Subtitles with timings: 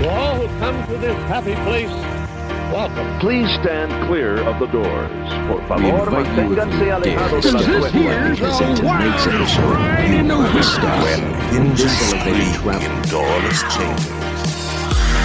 [0.00, 1.90] To all who come to this happy place,
[2.72, 3.18] welcome.
[3.20, 5.28] Please stand clear of the doors.
[5.46, 8.24] Por We favor, invite you, if manténganse you alejados dare, de to las step forward
[8.24, 8.40] and puertas.
[8.40, 10.08] listen to tonight's episode.
[10.14, 11.04] You know the stuff.
[11.52, 12.88] when This elevated travel.
[12.96, 15.20] indoors changes.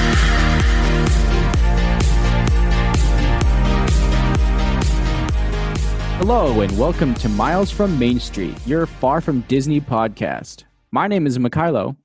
[6.17, 10.63] Hello, and welcome to Miles from Main Street, your Far From Disney podcast.
[10.91, 11.95] My name is Mikhailo,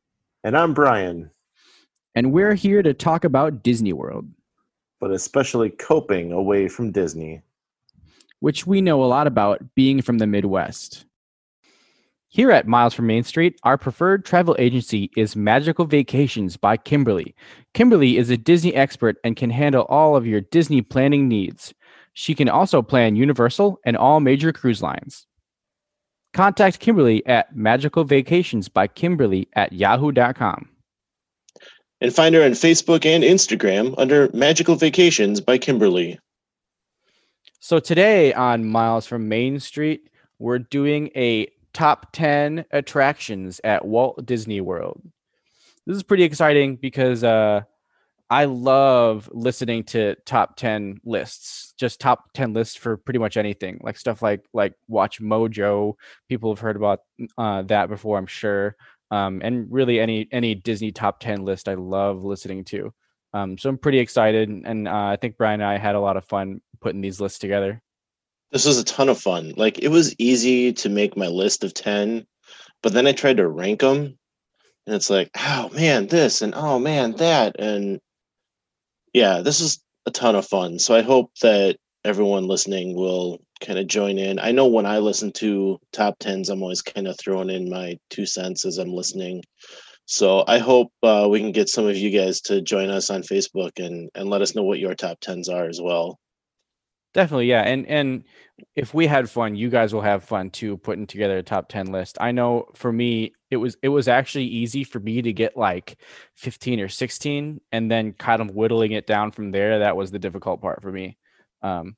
[0.45, 1.31] And I'm Brian,
[2.15, 4.27] and we're here to talk about Disney World,
[5.01, 7.43] but especially coping away from Disney.
[8.41, 11.05] which we know a lot about being from the Midwest.
[12.29, 17.35] Here at Miles from Main Street, our preferred travel agency is Magical Vacations by Kimberly.
[17.75, 21.75] Kimberly is a Disney expert and can handle all of your Disney planning needs.
[22.15, 25.27] She can also plan Universal and all major cruise lines.
[26.33, 30.70] Contact Kimberly at Magical Vacations by Kimberly at yahoo.com.
[32.01, 36.19] and find her on Facebook and Instagram under Magical Vacations by Kimberly.
[37.59, 44.25] So today on Miles from Main Street, we're doing a top 10 attractions at Walt
[44.25, 45.03] Disney World.
[45.87, 47.63] This is pretty exciting because uh
[48.33, 53.81] I love listening to top 10 lists, just top 10 lists for pretty much anything,
[53.83, 55.95] like stuff like like Watch Mojo.
[56.29, 57.01] People have heard about
[57.37, 58.77] uh, that before, I'm sure.
[59.11, 62.93] Um, and really any any Disney top 10 list I love listening to.
[63.33, 66.17] Um, so I'm pretty excited, and uh, I think Brian and I had a lot
[66.17, 67.81] of fun putting these lists together.
[68.53, 69.55] This was a ton of fun.
[69.57, 72.27] Like it was easy to make my list of 10,
[72.83, 74.19] but then I tried to rank them
[74.87, 77.55] and it's like, oh man, this and oh man, that.
[77.59, 78.01] And
[79.13, 80.79] yeah, this is a ton of fun.
[80.79, 84.39] So I hope that everyone listening will kind of join in.
[84.39, 87.99] I know when I listen to top 10s, I'm always kind of throwing in my
[88.09, 89.43] two cents as I'm listening.
[90.07, 93.23] So I hope uh, we can get some of you guys to join us on
[93.23, 96.19] Facebook and, and let us know what your top 10s are as well.
[97.13, 97.63] Definitely, yeah.
[97.63, 98.25] And and
[98.77, 101.87] if we had fun, you guys will have fun too putting together a top 10
[101.87, 102.19] list.
[102.21, 105.99] I know for me it was it was actually easy for me to get like
[106.37, 109.81] 15 or 16 and then kind of whittling it down from there.
[109.81, 111.17] That was the difficult part for me.
[111.63, 111.97] Um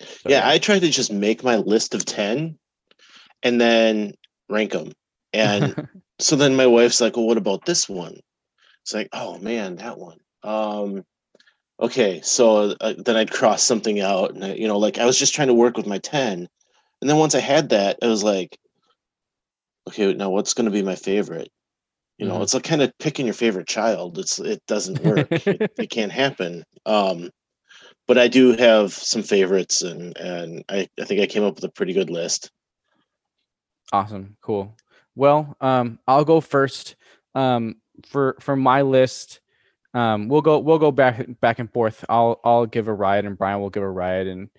[0.00, 2.58] so, yeah, I tried to just make my list of 10
[3.42, 4.14] and then
[4.48, 4.92] rank them.
[5.32, 5.74] And
[6.18, 8.18] so then my wife's like, well, what about this one?
[8.82, 10.18] It's like, oh man, that one.
[10.42, 11.04] Um,
[11.80, 12.20] okay.
[12.22, 15.34] So uh, then I'd cross something out and, I, you know, like I was just
[15.34, 16.46] trying to work with my 10.
[17.00, 18.56] And then once I had that, I was like,
[19.88, 21.48] okay, now what's going to be my favorite?
[22.18, 22.42] You know, Mhm.
[22.44, 24.18] it's like kind of picking your favorite child.
[24.18, 25.28] It's, it doesn't work.
[25.30, 26.64] it, it can't happen.
[26.86, 27.30] Um,
[28.06, 31.64] but I do have some favorites and, and I, I think I came up with
[31.64, 32.50] a pretty good list.
[33.92, 34.36] Awesome.
[34.40, 34.76] Cool.
[35.14, 36.96] Well, um, I'll go first.
[37.34, 39.40] Um, for for my list,
[39.94, 42.04] um, we'll go we'll go back back and forth.
[42.08, 44.50] I'll I'll give a ride and Brian will give a ride and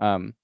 [0.00, 0.34] um,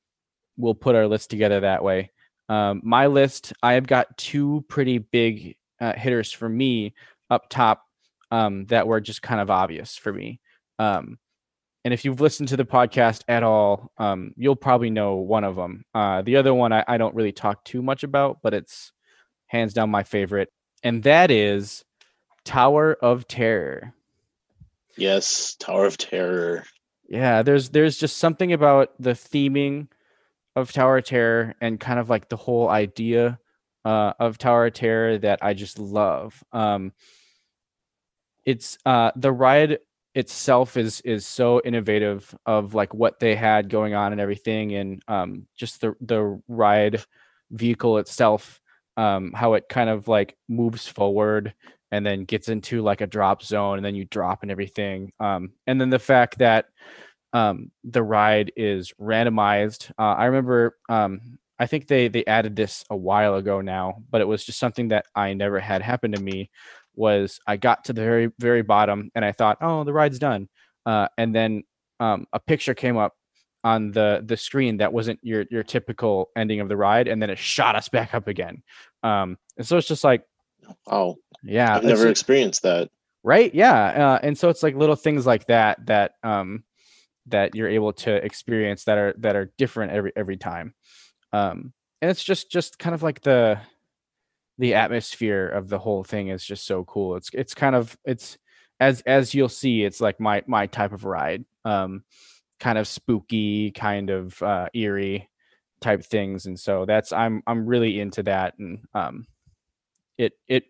[0.57, 2.11] we'll put our list together that way.
[2.49, 6.95] Um, my list, I have got two pretty big uh, hitters for me
[7.31, 7.85] up top
[8.31, 10.41] um, that were just kind of obvious for me.
[10.79, 11.19] Um,
[11.85, 15.57] and if you've listened to the podcast at all, um, you'll probably know one of
[15.57, 15.85] them.
[15.95, 18.93] Uh, the other one I, I don't really talk too much about, but it's
[19.47, 21.85] hands down my favorite, and that is
[22.45, 23.95] Tower of Terror.
[24.97, 25.55] Yes.
[25.55, 26.65] Tower of Terror.
[27.09, 29.89] Yeah, there's there's just something about the theming
[30.57, 33.39] of Tower of Terror and kind of like the whole idea
[33.85, 36.43] uh, of Tower of Terror that I just love.
[36.53, 36.93] Um,
[38.45, 39.79] it's uh, the ride
[40.15, 45.03] itself is is so innovative of like what they had going on and everything, and
[45.09, 47.03] um, just the the ride
[47.51, 48.61] vehicle itself,
[48.97, 51.55] um, how it kind of like moves forward
[51.93, 55.53] and then gets into like a drop zone and then you drop and everything um,
[55.67, 56.67] and then the fact that
[57.33, 62.85] um, the ride is randomized uh, i remember um, i think they they added this
[62.91, 66.21] a while ago now but it was just something that i never had happen to
[66.21, 66.51] me
[66.95, 70.49] was i got to the very very bottom and i thought oh the ride's done.
[70.85, 71.63] Uh, and then
[72.01, 73.15] um, a picture came up
[73.63, 77.31] on the the screen that wasn't your your typical ending of the ride and then
[77.31, 78.63] it shot us back up again.
[79.05, 80.25] Um, and so it's just like
[80.89, 82.91] Oh, yeah I've never experienced that.
[83.23, 83.55] right?
[83.55, 83.73] Yeah
[84.15, 86.65] uh, and so it's like little things like that that um
[87.27, 90.75] that you're able to experience that are that are different every every time.
[91.33, 93.61] Um and it's just just kind of like the
[94.59, 97.17] the atmosphere of the whole thing is just so cool.
[97.17, 98.39] It's it's kind of it's
[98.81, 102.03] as as you'll see it's like my my type of ride um
[102.59, 105.29] kind of spooky kind of uh eerie
[105.81, 106.47] type things.
[106.47, 108.55] And so that's i'm i'm really into that.
[108.59, 109.27] And um
[110.19, 110.65] it it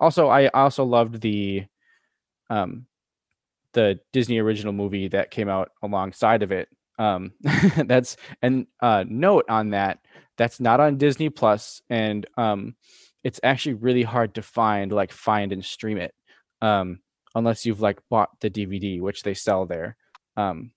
[0.00, 1.64] also i also loved the
[2.50, 2.86] um
[3.72, 6.68] the Disney original movie that came out alongside of it.
[6.98, 7.32] Um,
[7.86, 10.00] that's and uh, note on that
[10.36, 12.74] that's not on Disney Plus, and um,
[13.28, 16.14] it's actually really hard to find, like find and stream it,
[16.62, 17.00] um,
[17.34, 19.98] unless you've like bought the DVD, which they sell there.
[20.38, 20.72] Um,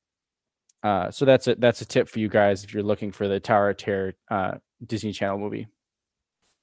[0.83, 3.39] uh, so that's a that's a tip for you guys if you're looking for the
[3.39, 4.55] Tower of Terror uh,
[4.85, 5.67] Disney Channel movie.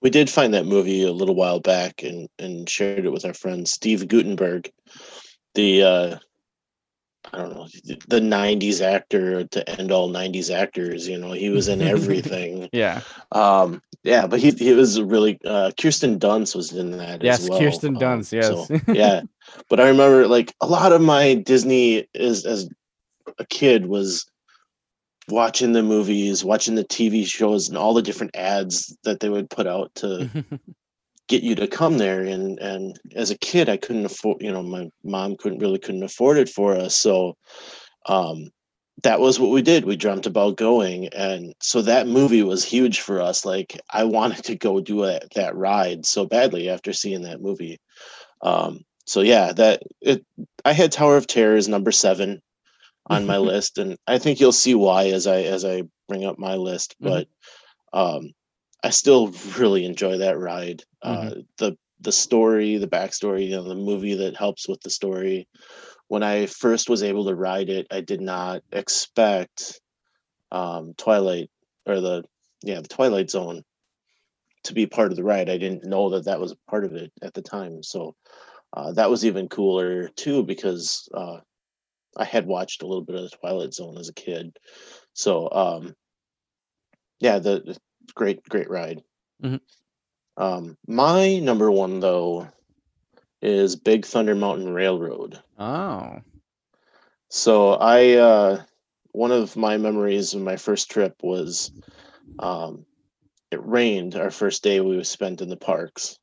[0.03, 3.33] We did find that movie a little while back and and shared it with our
[3.33, 4.71] friend Steve Guttenberg,
[5.55, 6.19] the uh,
[7.33, 7.67] I don't know
[8.09, 11.09] the '90s actor to end all '90s actors.
[11.09, 12.69] You know, he was in everything.
[12.73, 13.01] Yeah.
[13.33, 17.23] um, yeah, but he he was really uh, Kirsten Dunst was in that.
[17.23, 17.59] Yes, as well.
[17.59, 18.47] Kirsten Um, Dunst, yes.
[18.47, 19.23] so, yeah,
[19.69, 22.69] but I remember like a lot of my Disney is as
[23.39, 24.25] a kid was
[25.29, 29.51] watching the movies, watching the TV shows, and all the different ads that they would
[29.51, 30.31] put out to
[31.29, 32.23] get you to come there.
[32.23, 34.43] And and as a kid, I couldn't afford.
[34.43, 37.37] You know, my mom couldn't really couldn't afford it for us, so
[38.07, 38.51] um,
[39.03, 39.85] that was what we did.
[39.85, 43.45] We dreamt about going, and so that movie was huge for us.
[43.45, 47.79] Like I wanted to go do that that ride so badly after seeing that movie.
[48.43, 50.25] Um, so yeah, that it.
[50.65, 52.41] I had Tower of Terror as number seven
[53.07, 56.39] on my list, and I think you'll see why as I as I bring up
[56.39, 56.97] my list.
[57.01, 57.05] Mhm.
[57.05, 57.29] But
[57.93, 58.33] um,
[58.83, 60.83] I still really enjoy that ride.
[61.03, 65.49] Uh, the the story, the backstory, you know, the movie that helps with the story.
[66.07, 69.81] When I first was able to ride it, I did not expect
[70.53, 71.51] um, Twilight
[71.87, 72.25] or the
[72.63, 73.63] yeah the Twilight Zone
[74.65, 75.51] to be part of the ride.
[75.51, 78.15] I didn't know that that was part of it at the time, so
[78.73, 81.39] uh, that was even cooler too because uh,
[82.17, 84.57] I had watched a little bit of the Twilight Zone as a kid.
[85.15, 85.95] So um,
[87.21, 87.77] yeah, the
[88.15, 89.03] great great ride.
[89.43, 89.61] Mhm.
[90.37, 92.49] Um, my number one though
[93.43, 95.43] is Big Thunder Mountain Railroad.
[95.59, 96.19] oh.
[97.31, 98.63] So I uh
[99.13, 101.71] one of my memories of my first trip was
[102.39, 102.85] um
[103.51, 106.19] it rained our first day we spent in the parks.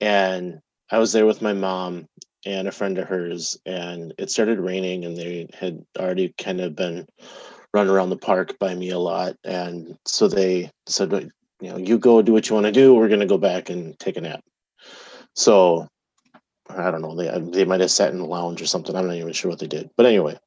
[0.00, 0.60] And
[0.90, 2.06] I was there with my mom
[2.44, 6.76] and a friend of hers and it started raining and they had already kind of
[6.76, 7.06] been
[7.76, 9.36] run around the park by me a lot.
[9.44, 11.12] And so they said
[11.60, 12.94] you know you go do what you want to do.
[12.94, 14.40] We're going to go back and take a nap.
[15.34, 15.86] So
[16.70, 17.14] i don't know.
[17.14, 18.96] They they might have sat in the lounge or something.
[18.96, 19.90] I'm not even sure what they did.
[19.96, 20.38] But anyway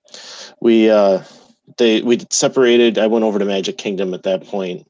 [0.59, 1.23] we uh
[1.77, 2.97] they we separated.
[2.97, 4.87] I went over to magic kingdom at that point.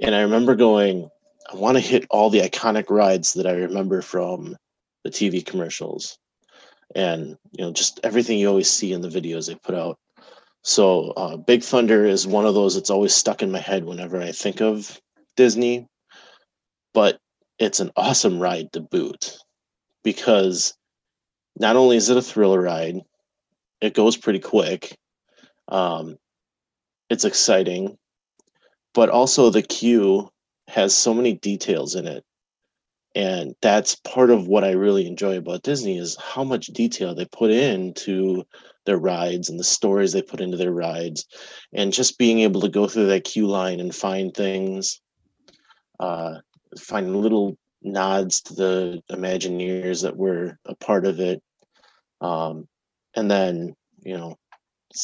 [0.00, 1.08] And i remember going
[1.50, 4.56] i want to hit all the iconic rides that i remember from
[5.04, 6.18] the tv commercials.
[6.94, 9.98] And you know just everything you always see in the videos they put out
[10.62, 14.20] so uh, big thunder is one of those that's always stuck in my head whenever
[14.20, 15.00] i think of
[15.36, 15.86] disney
[16.94, 17.18] but
[17.58, 19.36] it's an awesome ride to boot
[20.04, 20.74] because
[21.58, 23.00] not only is it a thriller ride
[23.80, 24.96] it goes pretty quick
[25.68, 26.16] um,
[27.08, 27.96] it's exciting
[28.94, 30.28] but also the queue
[30.68, 32.24] has so many details in it.
[33.14, 37.26] And that's part of what i really enjoy about disney is how much detail they
[37.26, 38.42] put into
[38.86, 41.26] their rides and the stories they put into their rides
[41.72, 45.00] and just being able to go through that queue line and find things
[46.00, 46.34] uh,
[46.78, 51.42] find little nods to the imagineers that were a part of it.
[52.20, 52.68] Um,
[53.14, 54.36] and then you know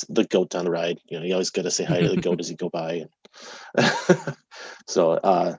[0.09, 2.17] the goat on the ride you know you always got to say hi to the
[2.17, 3.05] goat as you go by.
[4.87, 5.57] So uh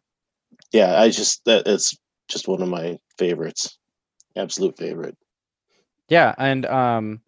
[0.73, 1.95] yeah i just that it's
[2.27, 3.77] just one of my favorites
[4.35, 5.15] absolute favorite.
[6.07, 7.21] Yeah, and um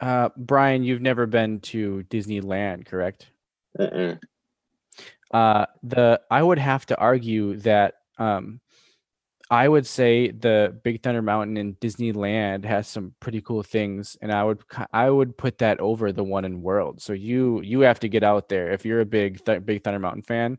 [0.00, 3.26] uh Brian, you've never been to Disneyland, correct?
[3.78, 4.18] Mm-mm.
[5.32, 8.60] Uh the I would have to argue that um
[9.50, 14.30] I would say the Big Thunder Mountain in Disneyland has some pretty cool things and
[14.30, 14.60] I would
[14.92, 17.00] I would put that over the one in World.
[17.00, 19.98] So you you have to get out there if you're a big Th- Big Thunder
[20.00, 20.58] Mountain fan,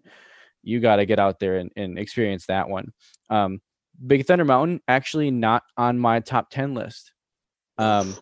[0.64, 2.92] you got to get out there and, and experience that one.
[3.30, 3.62] Um
[4.06, 7.12] Big Thunder Mountain actually not on my top 10 list.
[7.78, 8.16] Um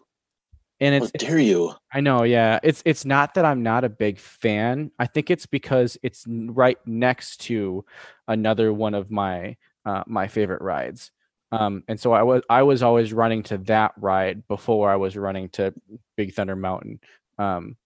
[0.80, 2.60] and how it's, it's dare you I know, yeah.
[2.64, 4.92] It's it's not that I'm not a big fan.
[5.00, 7.86] I think it's because it's right next to
[8.28, 11.12] another one of my uh, my favorite rides.
[11.52, 15.16] Um, and so I was I was always running to that ride before I was
[15.16, 15.74] running to
[16.18, 17.00] Big Thunder Mountain.
[17.40, 17.78] Um,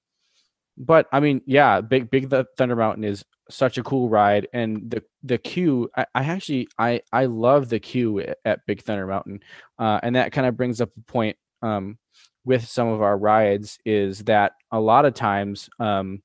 [0.78, 4.90] but I mean, yeah, Big Big Th- Thunder Mountain is such a cool ride, and
[4.90, 5.90] the the queue.
[5.96, 9.42] I, I actually I I love the queue at, at Big Thunder Mountain,
[9.78, 11.38] uh, and that kind of brings up a point.
[11.62, 12.00] Um,
[12.46, 16.22] with some of our rides is that a lot of times um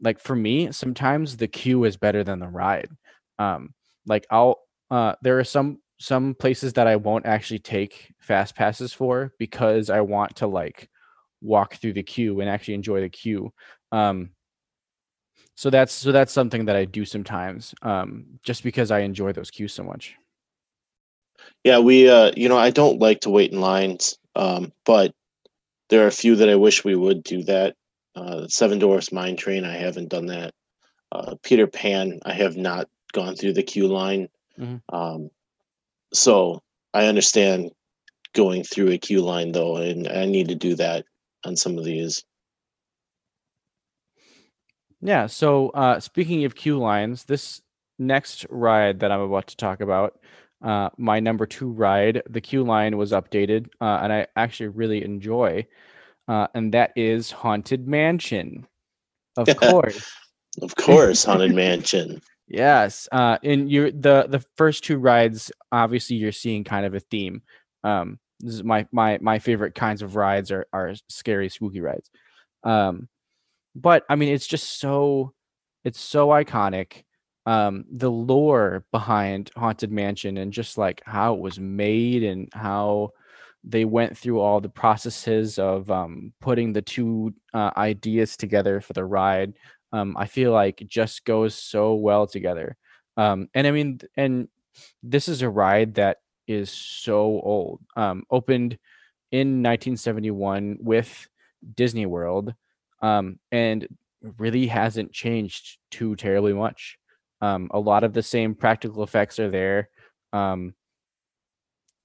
[0.00, 2.88] like for me sometimes the queue is better than the ride
[3.38, 3.74] um
[4.06, 8.92] like i'll uh there are some some places that I won't actually take fast passes
[8.92, 10.88] for because I want to like
[11.40, 13.52] walk through the queue and actually enjoy the queue.
[13.90, 14.30] Um,
[15.56, 19.50] so that's so that's something that I do sometimes, um, just because I enjoy those
[19.50, 20.14] queues so much.
[21.64, 25.12] Yeah, we uh you know, I don't like to wait in lines, um, but
[25.88, 27.74] there are a few that I wish we would do that.
[28.14, 30.54] Uh Seven Dwarfs Mine Train, I haven't done that.
[31.12, 34.28] Uh Peter Pan, I have not gone through the queue line.
[34.58, 34.82] Mhm.
[34.92, 35.30] Um
[36.12, 36.62] so
[36.94, 37.70] I understand
[38.34, 41.04] going through a queue line though, and I need to do that
[41.44, 42.24] on some of these.
[45.00, 45.26] Yeah.
[45.26, 47.62] So uh, speaking of queue lines, this
[47.98, 50.18] next ride that I'm about to talk about,
[50.62, 55.04] uh, my number two ride, the queue line was updated, uh, and I actually really
[55.04, 55.66] enjoy,
[56.26, 58.66] uh, and that is Haunted Mansion.
[59.36, 60.10] Of course.
[60.60, 62.20] Of course, Haunted Mansion.
[62.48, 63.08] Yes.
[63.12, 67.42] Uh in your the the first two rides, obviously you're seeing kind of a theme.
[67.84, 72.10] Um this is my my my favorite kinds of rides are are scary spooky rides.
[72.64, 73.08] Um
[73.74, 75.34] but I mean it's just so
[75.84, 77.04] it's so iconic.
[77.48, 83.10] Um the lore behind Haunted Mansion and just like how it was made and how
[83.64, 88.92] they went through all the processes of um putting the two uh, ideas together for
[88.92, 89.54] the ride
[89.92, 92.76] um, I feel like just goes so well together.
[93.16, 94.48] Um, and I mean, and
[95.02, 97.80] this is a ride that is so old.
[97.96, 98.78] Um, opened
[99.30, 101.28] in 1971 with
[101.74, 102.54] Disney World,
[103.02, 103.86] um, and
[104.38, 106.98] really hasn't changed too terribly much.
[107.40, 109.90] Um, a lot of the same practical effects are there.
[110.32, 110.74] Um,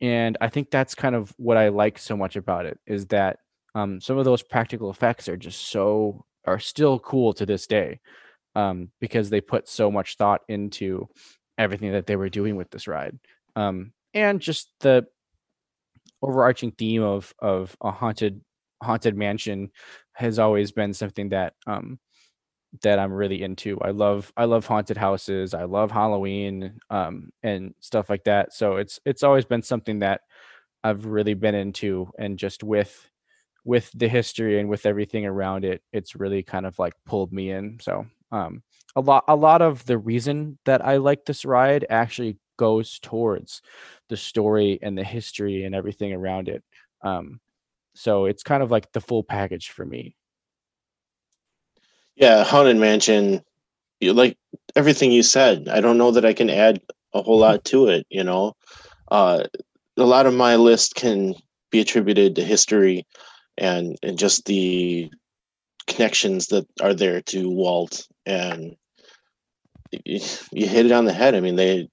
[0.01, 3.39] and I think that's kind of what I like so much about it is that
[3.73, 7.99] um, some of those practical effects are just so are still cool to this day
[8.55, 11.07] um, because they put so much thought into
[11.57, 13.17] everything that they were doing with this ride
[13.55, 15.05] um, and just the
[16.21, 18.41] overarching theme of of a haunted
[18.81, 19.69] haunted mansion
[20.13, 21.99] has always been something that um
[22.81, 23.79] that I'm really into.
[23.81, 25.53] I love I love haunted houses.
[25.53, 28.53] I love Halloween um and stuff like that.
[28.53, 30.21] So it's it's always been something that
[30.83, 33.09] I've really been into and just with
[33.65, 37.51] with the history and with everything around it, it's really kind of like pulled me
[37.51, 37.79] in.
[37.81, 38.63] So um
[38.95, 43.61] a lot a lot of the reason that I like this ride actually goes towards
[44.09, 46.63] the story and the history and everything around it.
[47.03, 47.39] Um
[47.95, 50.15] so it's kind of like the full package for me.
[52.15, 53.41] Yeah, Haunted Mansion,
[54.01, 54.37] like
[54.75, 55.67] everything you said.
[55.67, 56.81] I don't know that I can add
[57.13, 58.53] a whole lot to it, you know.
[59.09, 59.43] Uh
[59.97, 61.35] a lot of my list can
[61.71, 63.05] be attributed to history
[63.57, 65.11] and and just the
[65.87, 68.75] connections that are there to Walt and
[70.05, 70.19] you,
[70.51, 71.35] you hit it on the head.
[71.35, 71.89] I mean, they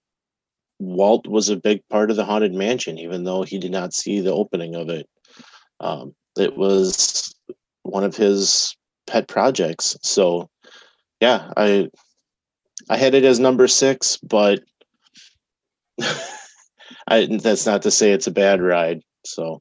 [0.79, 4.21] Walt was a big part of the Haunted Mansion, even though he did not see
[4.21, 5.07] the opening of it.
[5.81, 7.35] Um, it was
[7.83, 8.75] one of his
[9.11, 9.97] pet projects.
[10.03, 10.49] So,
[11.21, 11.89] yeah, I
[12.89, 14.61] I had it as number six, but
[17.09, 19.01] I that's not to say it's a bad ride.
[19.27, 19.61] So,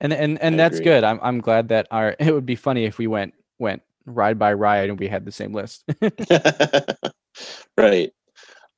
[0.00, 0.84] And and and I that's agree.
[0.84, 1.04] good.
[1.04, 4.52] I'm I'm glad that our it would be funny if we went went ride by
[4.52, 5.84] ride and we had the same list.
[7.76, 8.12] right.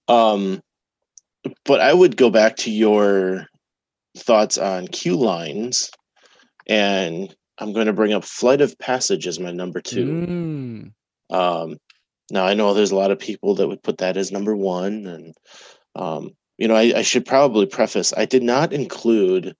[0.08, 0.60] Um,
[1.64, 3.46] but I would go back to your
[4.16, 5.90] thoughts on queue lines,
[6.66, 10.06] and I'm going to bring up Flight of Passage as my number two.
[10.06, 10.92] Mm,
[11.34, 11.78] Um,
[12.30, 15.06] now I know there's a lot of people that would put that as number one,
[15.06, 15.34] and
[15.94, 19.54] um, you know I, I should probably preface I did not include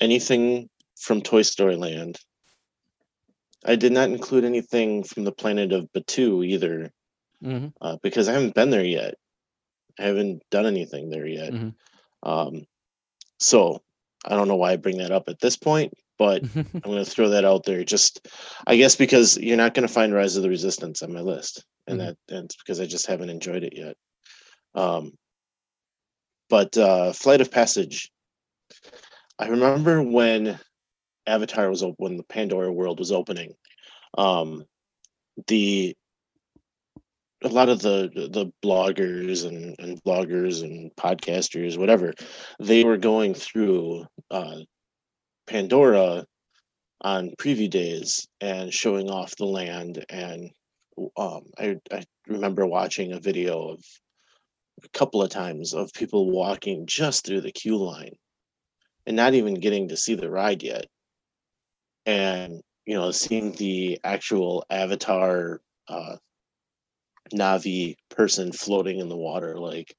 [0.00, 2.18] anything from Toy Story Land.
[3.64, 6.90] I did not include anything from the planet of Batuu either,
[7.42, 7.72] mhm.
[7.80, 9.14] uh, because I haven't been there yet.
[9.98, 11.52] I haven't done anything there yet.
[11.52, 11.74] Mhm.
[12.22, 12.66] Um,
[13.38, 13.82] so
[14.24, 17.10] I don't know why I bring that up at this point, but I'm going to
[17.10, 17.84] throw that out there.
[17.84, 18.28] Just,
[18.66, 21.64] I guess, because you're not going to find Rise of the Resistance on my list,
[21.86, 22.04] and Mhm.
[22.04, 23.96] that and it's because I just haven't enjoyed it yet.
[24.74, 25.12] Um,
[26.48, 28.10] but uh, Flight of Passage,
[29.38, 30.58] I remember when
[31.26, 33.54] Avatar was open, when the Pandora world was opening.
[34.16, 34.64] Um,
[35.48, 35.96] the
[37.42, 42.14] a lot of the the bloggers and, and bloggers and podcasters, whatever,
[42.58, 44.60] they were going through uh,
[45.46, 46.26] Pandora
[47.00, 50.04] on preview days and showing off the land.
[50.08, 50.50] And
[51.16, 53.84] um, I, I remember watching a video of
[54.82, 58.14] a couple of times of people walking just through the queue line
[59.06, 60.86] and not even getting to see the ride yet.
[62.06, 66.16] And, you know, seeing the actual avatar uh,
[67.32, 69.94] Na'vi person floating in the water, like,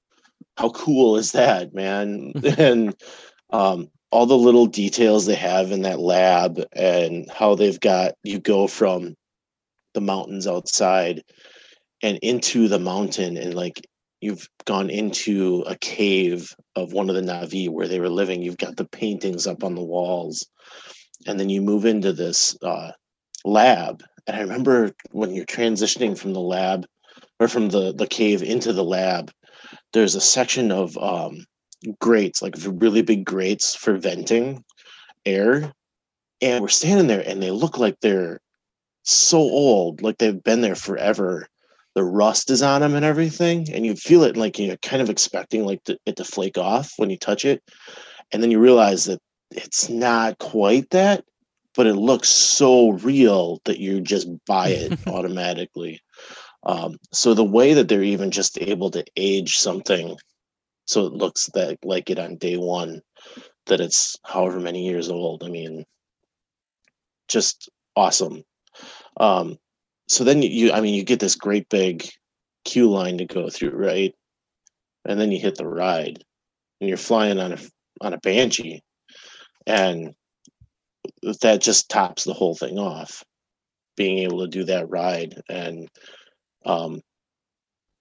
[0.58, 2.34] how cool is that, man?
[2.58, 2.96] and
[3.50, 8.39] um, all the little details they have in that lab and how they've got you
[8.39, 9.13] go from
[9.93, 11.22] the mountains outside
[12.01, 13.86] and into the mountain and like
[14.22, 18.41] you've gone into a cave of one of the Na'vi where they were living.
[18.41, 20.48] You've got the paintings up on the walls.
[21.27, 22.91] And then you move into this uh,
[23.43, 24.01] lab.
[24.27, 26.86] And I remember when you're transitioning from the lab
[27.41, 29.29] or from the, the cave into the lab,
[29.91, 31.45] there's a section of um,
[32.00, 34.63] grates, like really big grates for venting
[35.25, 35.74] air.
[36.42, 38.39] And we're standing there and they look like they're
[39.04, 41.48] so old, like they've been there forever
[41.96, 45.10] the rust is on them and everything, and you feel it like you're kind of
[45.10, 47.63] expecting like to, it to flake off when you touch it,
[48.32, 49.20] and then you realize that
[49.51, 51.24] it's not quite that,
[51.74, 56.01] but it looks so real that you just buy it automatically.
[56.63, 60.18] Um, so the way that they're even just able to age something
[60.86, 63.01] so it looks that like it on day one,
[63.65, 65.44] that it's however many years old.
[65.44, 65.86] I mean,
[67.27, 68.44] just awesome.
[69.18, 69.58] Um,
[70.08, 72.08] so then you, I mean, you get this great big
[72.63, 74.13] queue line to go through, right?
[75.06, 76.24] And then you hit the ride,
[76.80, 77.58] and you're flying on a
[78.01, 78.82] on a banshee,
[79.65, 80.13] and
[81.42, 83.24] that just tops the whole thing off.
[83.98, 85.88] Being able to do that ride, and
[86.65, 87.01] um,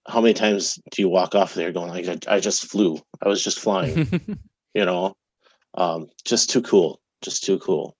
[0.07, 3.27] how many times do you walk off there going like, I, I just flew, I
[3.27, 4.07] was just flying,
[4.73, 5.15] you know,
[5.73, 7.95] um, just too cool, just too cool.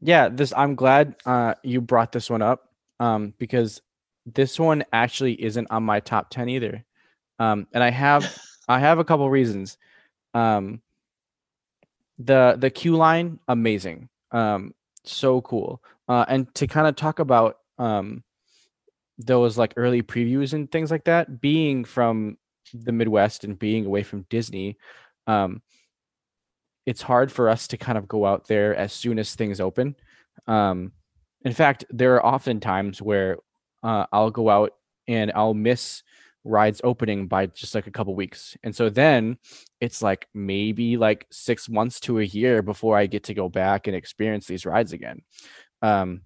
[0.00, 3.80] Yeah this i'm glad uh you brought this one up um because
[4.26, 6.84] this one actually isn't on my top 10 either.
[7.38, 9.78] Um and i have i have a couple reasons.
[10.34, 10.82] Um
[12.18, 14.08] the the queue line amazing.
[14.32, 15.82] Um so cool.
[16.08, 18.22] Uh and to kind of talk about um
[19.18, 22.36] those like early previews and things like that being from
[22.74, 24.76] the midwest and being away from disney
[25.26, 25.62] um
[26.86, 29.96] it's hard for us to kind of go out there as soon as things open.
[30.46, 30.92] Um,
[31.44, 33.38] in fact, there are often times where
[33.82, 34.72] uh, I'll go out
[35.08, 36.02] and I'll miss
[36.44, 38.56] rides opening by just like a couple weeks.
[38.62, 39.36] And so then
[39.80, 43.88] it's like maybe like six months to a year before I get to go back
[43.88, 45.22] and experience these rides again.
[45.82, 46.22] Um,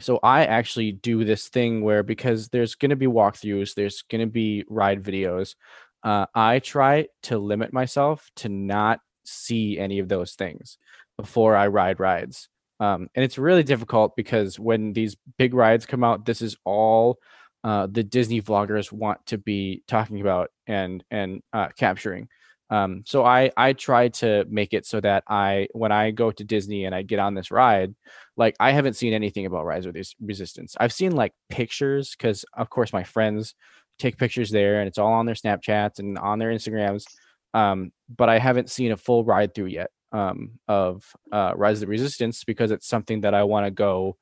[0.00, 4.20] so I actually do this thing where because there's going to be walkthroughs, there's going
[4.20, 5.54] to be ride videos.
[6.02, 10.78] Uh, I try to limit myself to not see any of those things
[11.16, 12.48] before I ride rides.
[12.80, 17.18] Um, and it's really difficult because when these big rides come out, this is all
[17.62, 22.28] uh, the Disney vloggers want to be talking about and and uh, capturing.
[22.70, 26.44] Um, so I I try to make it so that I when I go to
[26.44, 27.94] Disney and I get on this ride,
[28.36, 30.74] like I haven't seen anything about Rise of Resistance.
[30.80, 33.54] I've seen like pictures because of course my friends
[33.98, 37.04] take pictures there and it's all on their Snapchats and on their Instagrams.
[37.52, 41.80] Um, but I haven't seen a full ride through yet um, of uh, Rise of
[41.82, 44.16] the Resistance because it's something that I want to go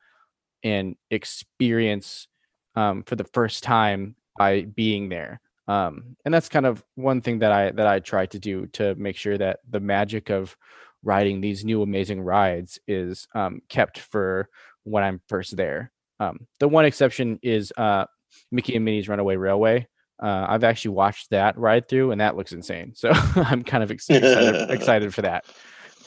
[0.62, 2.28] and experience
[2.74, 5.40] um, for the first time by being there.
[5.68, 8.94] Um, and that's kind of one thing that I that I try to do to
[8.96, 10.57] make sure that the magic of
[11.03, 14.48] riding these new amazing rides is um, kept for
[14.85, 15.92] when I'm first there.
[16.20, 18.05] Um, the one exception is uh,
[18.51, 19.88] Mickey and Minnie's Runaway Railway.
[20.22, 22.92] Uh, I've actually watched that ride through, and that looks insane.
[22.96, 25.44] So I'm kind of ex- excited, excited for that.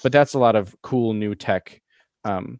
[0.03, 1.81] But that's a lot of cool new tech,
[2.23, 2.59] um,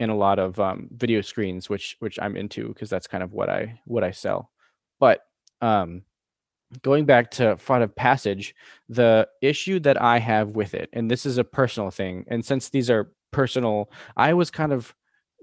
[0.00, 3.32] and a lot of um, video screens, which which I'm into because that's kind of
[3.32, 4.50] what I what I sell.
[4.98, 5.20] But
[5.62, 6.02] um,
[6.80, 8.54] going back to Flight of Passage,
[8.88, 12.70] the issue that I have with it, and this is a personal thing, and since
[12.70, 14.94] these are personal, I was kind of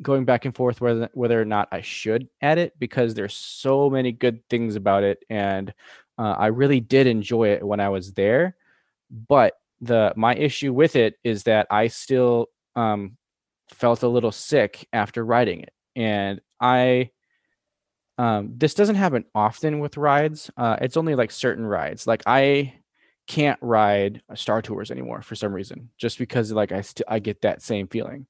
[0.01, 3.89] going back and forth whether whether or not I should add it because there's so
[3.89, 5.73] many good things about it, and
[6.17, 8.55] uh, I really did enjoy it when I was there.
[9.27, 13.17] But the my issue with it is that I still um,
[13.69, 17.11] felt a little sick after riding it, and I.
[18.19, 20.51] Um, this doesn't happen often with rides.
[20.57, 22.07] Uh, it's only like certain rides.
[22.07, 22.75] Like I
[23.27, 27.41] can't ride Star Tours anymore for some reason, just because like I st- I get
[27.43, 28.27] that same feeling.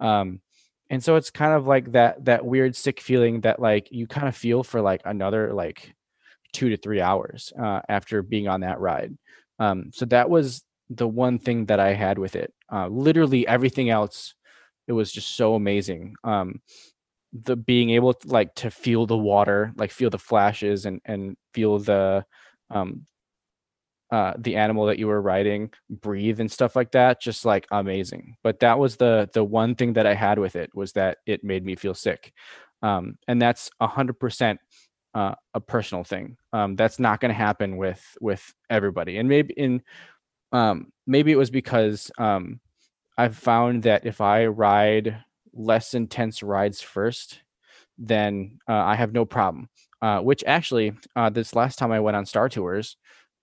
[0.00, 0.40] Um,
[0.90, 4.28] and so it's kind of like that that weird sick feeling that like you kind
[4.28, 5.94] of feel for like another like
[6.52, 9.16] two to three hours uh, after being on that ride
[9.58, 13.90] um, so that was the one thing that i had with it uh, literally everything
[13.90, 14.34] else
[14.88, 16.60] it was just so amazing um,
[17.44, 21.36] the being able to like to feel the water like feel the flashes and and
[21.52, 22.24] feel the
[22.70, 23.06] um
[24.10, 28.36] uh, the animal that you were riding breathe and stuff like that just like amazing.
[28.44, 31.42] But that was the the one thing that i had with it was that it
[31.42, 32.32] made me feel sick.
[32.82, 34.60] Um, and that's a hundred percent
[35.14, 36.36] uh, a personal thing.
[36.52, 39.82] Um, that's not going to happen with with everybody, and maybe in
[40.52, 42.60] um, maybe it was because um,
[43.18, 45.24] I've found that if I ride
[45.56, 47.40] less intense rides first,
[47.98, 49.68] then uh, I have no problem.
[50.02, 52.96] Uh, which actually, uh, this last time I went on Star Tours,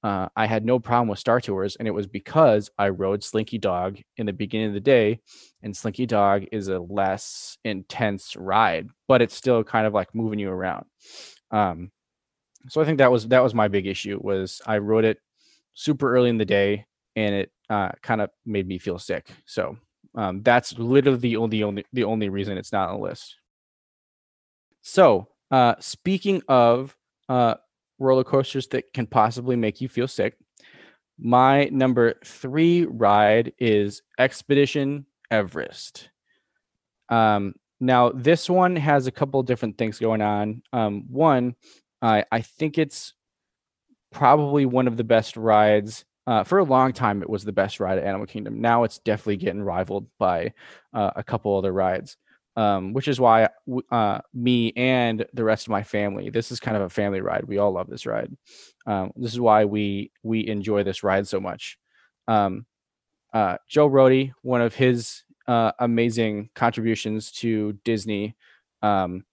[0.04, 3.58] uh, I had no problem with Star Tours, and it was because I rode Slinky
[3.58, 5.20] Dog in the beginning of the day,
[5.64, 10.40] and Slinky Dog is a less intense ride, but it's still kind of like moving
[10.40, 10.86] you around.
[11.52, 11.92] Um,
[12.70, 15.20] so I think that was that was my big issue was I rode it
[15.74, 19.28] super early in the day, and it uh, kind of made me feel sick.
[19.46, 19.78] So
[20.16, 23.36] um, that's literally the only only the only reason it's not on the list.
[24.82, 26.96] So uh, speaking of
[27.30, 27.56] uh,
[28.00, 30.38] roller coasters that can possibly make you feel sick.
[31.20, 36.10] My number three ride is Expedition Everest.
[37.10, 40.64] Um, now, this one has a couple different things going on.
[40.72, 41.56] Um, one,
[42.02, 43.14] I I think it's
[44.12, 46.06] probably one of the best rides.
[46.26, 48.62] Uh, for a long time, it was the best ride at Animal Kingdom.
[48.62, 50.54] Now it's definitely getting rivaled by
[50.94, 52.18] uh, a couple other rides
[52.56, 53.50] um, which is why
[53.92, 57.46] uh, me and the rest of my family this is kind of a family ride.
[57.46, 58.36] We all love this ride.
[58.86, 61.78] Um, this is why we we enjoy this ride so much.
[62.28, 62.66] Um,
[63.34, 68.36] uh, joe rohde one of his uh, amazing contributions to disney
[68.84, 69.26] um,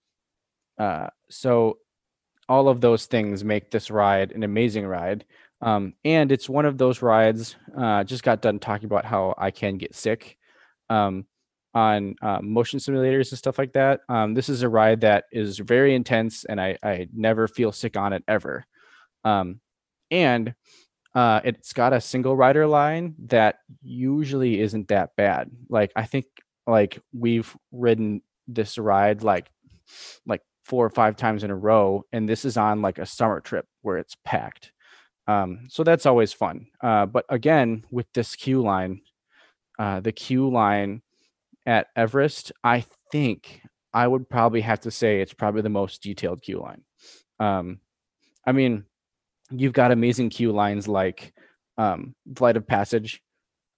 [0.79, 1.77] uh, so
[2.49, 5.23] all of those things make this ride an amazing ride
[5.61, 9.51] um, and it's one of those rides uh, just got done talking about how i
[9.51, 10.37] can get sick
[10.89, 11.25] um,
[11.73, 14.01] on uh, motion simulators and stuff like that.
[14.09, 17.95] Um, this is a ride that is very intense, and I, I never feel sick
[17.95, 18.65] on it ever.
[19.23, 19.61] Um,
[20.09, 20.53] and
[21.15, 25.49] uh, it's got a single rider line that usually isn't that bad.
[25.69, 26.25] Like I think
[26.67, 29.49] like we've ridden this ride like
[30.25, 33.39] like four or five times in a row, and this is on like a summer
[33.39, 34.71] trip where it's packed.
[35.31, 36.67] Um, so that's always fun.
[36.81, 39.01] Uh, but again, with this queue line,
[39.79, 41.01] uh, the queue line
[41.65, 43.61] at Everest, I think
[43.93, 46.83] I would probably have to say it's probably the most detailed queue line.
[47.39, 47.79] Um,
[48.45, 48.85] I mean,
[49.51, 51.33] you've got amazing queue lines like
[51.77, 53.21] um, Flight of Passage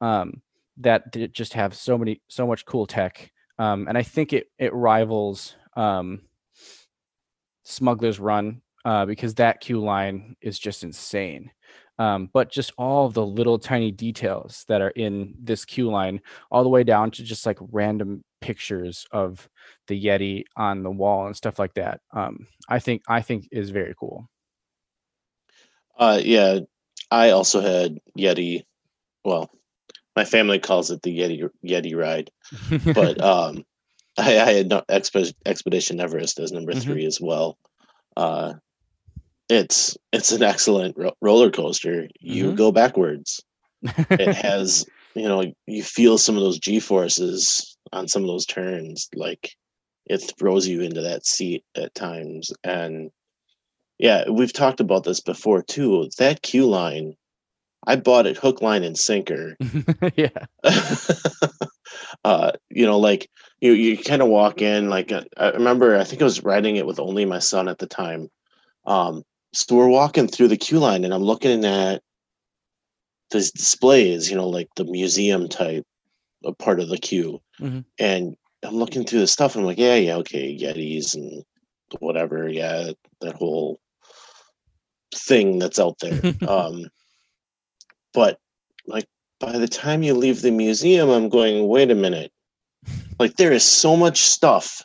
[0.01, 0.41] um,
[0.77, 4.73] that just have so many, so much cool tech, um, and I think it it
[4.73, 6.21] rivals um,
[7.63, 11.51] Smuggler's Run uh, because that queue line is just insane
[11.99, 16.63] um, but just all the little tiny details that are in this queue line, all
[16.63, 19.47] the way down to just like random pictures of
[19.87, 22.01] the Yeti on the wall and stuff like that.
[22.11, 24.27] Um, I think I think is very cool.
[25.97, 26.59] Uh, yeah,
[27.11, 28.63] I also had Yeti.
[29.23, 29.51] Well,
[30.15, 32.31] my family calls it the Yeti Yeti ride,
[32.93, 33.63] but um,
[34.17, 36.81] I, I had no, Expedition Everest as number mm-hmm.
[36.81, 37.59] three as well.
[38.17, 38.53] Uh,
[39.49, 42.07] it's it's an excellent ro- roller coaster.
[42.19, 42.55] You mm-hmm.
[42.55, 43.43] go backwards.
[43.81, 48.45] it has you know you feel some of those g forces on some of those
[48.45, 49.51] turns like
[50.05, 53.11] it throws you into that seat at times and
[53.99, 57.15] yeah we've talked about this before too that queue line
[57.85, 59.55] i bought it hook line and sinker
[60.15, 60.29] yeah
[62.23, 63.29] uh you know like
[63.61, 66.75] you you kind of walk in like uh, i remember i think i was riding
[66.75, 68.29] it with only my son at the time
[68.85, 69.23] um
[69.53, 72.01] so we're walking through the queue line and I'm looking at
[73.31, 75.85] these displays, you know, like the museum type
[76.43, 77.39] of part of the queue.
[77.59, 77.79] Mm-hmm.
[77.99, 81.43] And I'm looking through the stuff and I'm like, yeah, yeah, okay, Yetis and
[81.99, 82.47] whatever.
[82.47, 83.79] Yeah, that whole
[85.15, 86.33] thing that's out there.
[86.47, 86.85] um,
[88.13, 88.39] but
[88.87, 89.05] like
[89.39, 92.31] by the time you leave the museum, I'm going, wait a minute.
[93.19, 94.81] Like there is so much stuff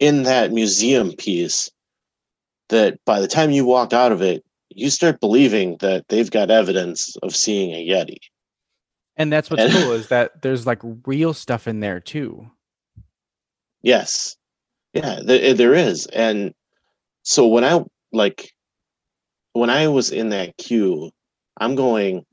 [0.00, 1.70] in that museum piece
[2.70, 6.50] that by the time you walk out of it, you start believing that they've got
[6.50, 8.18] evidence of seeing a Yeti.
[9.16, 12.50] And that's what's and, cool is that there's like real stuff in there too.
[13.82, 14.36] Yes.
[14.94, 16.06] Yeah, there, eh, there is.
[16.06, 16.54] And
[17.22, 18.50] so when I like
[19.52, 21.10] when I was in that queue,
[21.58, 22.24] I'm going,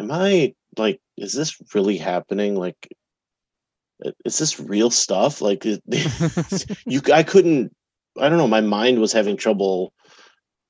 [0.00, 2.54] am I like, is this really happening?
[2.56, 2.88] Like,
[4.24, 5.40] is this real stuff?
[5.40, 5.64] Like,
[6.86, 7.72] you, I couldn't
[8.20, 8.48] I don't know.
[8.48, 9.92] My mind was having trouble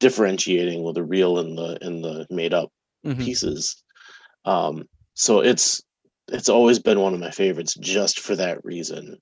[0.00, 2.70] differentiating with the real and the and the made up
[3.04, 3.22] mm-hmm.
[3.22, 3.82] pieces.
[4.44, 4.84] Um,
[5.14, 5.82] so it's
[6.28, 9.18] it's always been one of my favorites just for that reason.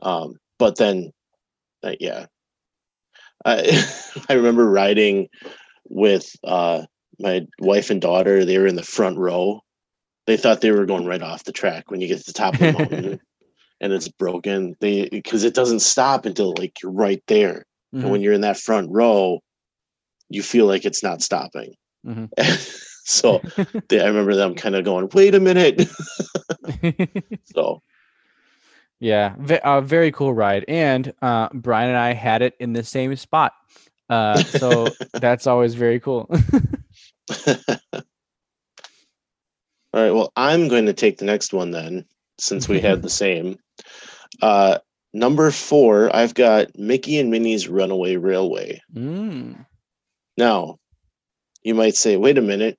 [0.00, 1.12] Um, but then,
[1.82, 2.26] uh, yeah,
[3.44, 3.82] I
[4.28, 5.28] I remember riding
[5.88, 6.82] with uh,
[7.18, 8.44] my wife and daughter.
[8.44, 9.62] They were in the front row.
[10.26, 12.54] They thought they were going right off the track when you get to the top
[12.54, 13.20] of the mountain
[13.80, 14.76] and it's broken.
[14.80, 17.64] They because it doesn't stop until like you're right there.
[17.92, 18.10] and Mhm.
[18.10, 19.40] when you're in that front row,
[20.28, 21.74] you feel like it's not stopping.
[22.06, 22.28] Mhm.
[23.04, 23.40] so
[23.88, 25.88] they, I remember them kind of going, "Wait a minute."
[27.44, 27.82] so
[29.00, 30.64] yeah, ve- a very cool ride.
[30.68, 33.52] And uh, Brian and I had it in the same spot.
[34.10, 36.28] Uh, so that's always very cool.
[39.94, 40.10] All right.
[40.10, 42.04] Well, I'm going to take the next one then,
[42.38, 43.56] since we had the same.
[44.40, 44.78] Uh,
[45.12, 48.80] number four, I've got Mickey and Minnie's Runaway Railway.
[48.94, 49.66] Mm.
[50.36, 50.78] Now,
[51.62, 52.78] you might say, wait a minute.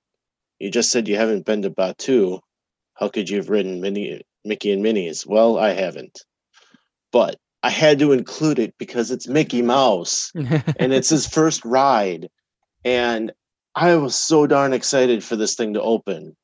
[0.60, 2.40] You just said you haven't been to Batuu.
[2.94, 5.26] How could you have ridden Minnie, Mickey and Minnie's?
[5.26, 6.20] Well, I haven't.
[7.12, 12.30] But I had to include it because it's Mickey Mouse and it's his first ride.
[12.86, 13.32] And
[13.76, 16.36] I was so darn excited for this thing to open.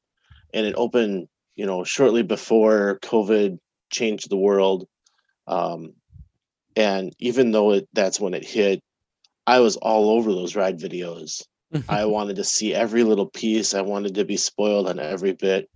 [0.54, 3.58] And it opened, you know, shortly before COVID
[3.92, 4.88] changed the world.
[5.48, 5.94] Um,
[6.76, 8.82] and even though it, that's when it hit,
[9.48, 11.44] I was all over those ride videos.
[11.90, 13.74] I wanted to see every little piece.
[13.74, 15.70] I wanted to be spoiled on every bit.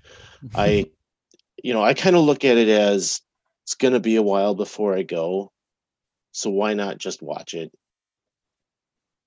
[0.55, 0.89] I,
[1.63, 3.21] you know, I kind of look at it as
[3.63, 5.51] it's going to be a while before I go.
[6.32, 7.71] So why not just watch it?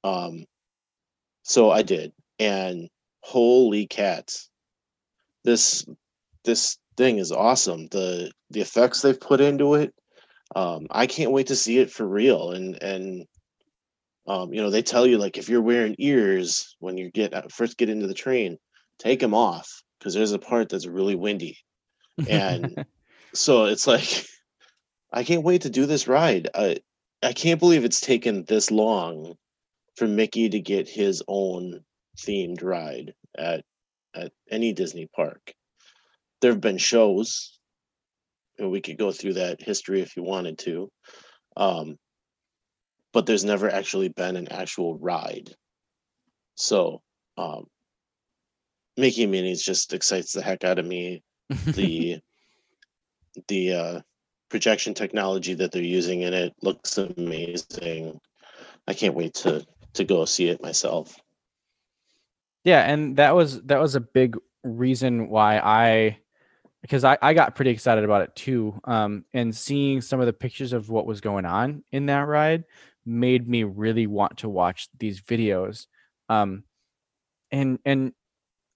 [0.04, 0.44] Um,
[1.42, 2.12] so I did.
[2.38, 2.88] And
[3.20, 4.48] holy cats.
[5.44, 5.84] This,
[6.44, 7.86] this thing is awesome.
[7.88, 9.94] The, the effects they've put into it.
[10.54, 12.50] Um, I can't wait to see it for real.
[12.50, 13.26] And, and,
[14.26, 17.42] um, you know, they tell you like if you're wearing ears when you get uh,
[17.50, 18.58] first get into the train,
[18.98, 21.58] take them off because there's a part that's really windy.
[22.28, 22.84] And
[23.34, 24.26] so it's like
[25.12, 26.48] I can't wait to do this ride.
[26.54, 26.78] I
[27.22, 29.36] I can't believe it's taken this long
[29.96, 31.80] for Mickey to get his own
[32.16, 33.64] themed ride at
[34.14, 35.54] at any Disney park.
[36.40, 37.58] There have been shows,
[38.58, 40.90] we could go through that history if you wanted to.
[41.56, 41.98] Um,
[43.12, 45.50] but there's never actually been an actual ride.
[46.54, 47.02] So,
[47.36, 47.66] um,
[48.96, 51.22] Mickey and Minnie's just excites the heck out of me.
[51.66, 52.18] The
[53.48, 54.00] the uh,
[54.48, 58.18] projection technology that they're using in it looks amazing.
[58.86, 61.18] I can't wait to to go see it myself.
[62.64, 66.18] yeah, and that was that was a big reason why I
[66.82, 68.78] because I, I got pretty excited about it too.
[68.84, 72.64] Um, and seeing some of the pictures of what was going on in that ride
[73.06, 75.86] made me really want to watch these videos.
[76.28, 76.64] Um,
[77.50, 78.12] and and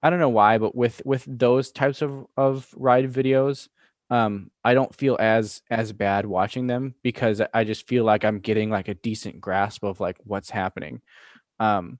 [0.03, 3.69] I don't know why, but with with those types of of ride videos,
[4.11, 8.39] um, I don't feel as as bad watching them because I just feel like I'm
[8.39, 11.01] getting like a decent grasp of like what's happening.
[11.59, 11.99] Um,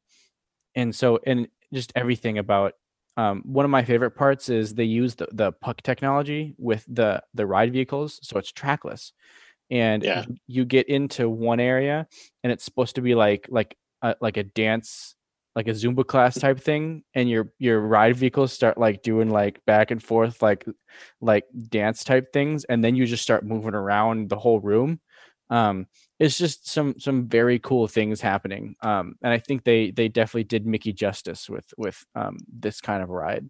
[0.75, 2.75] and so and just everything about
[3.17, 7.23] um, one of my favorite parts is they use the, the puck technology with the
[7.35, 9.13] the ride vehicles so it's trackless.
[9.71, 10.25] And Yeah.
[10.47, 12.07] you, get into one area
[12.45, 15.15] and it's supposed to be like like a, like a dance
[15.57, 19.65] like a zumba class type thing and your your ride vehicles start like doing like
[19.65, 20.67] back and forth like
[21.21, 25.01] like dance type things and then you just start moving around the whole room
[25.51, 25.87] um
[26.19, 30.45] it's just some some very cool things happening um and i think they they definitely
[30.45, 33.49] did mickey justice with with um this kind of ride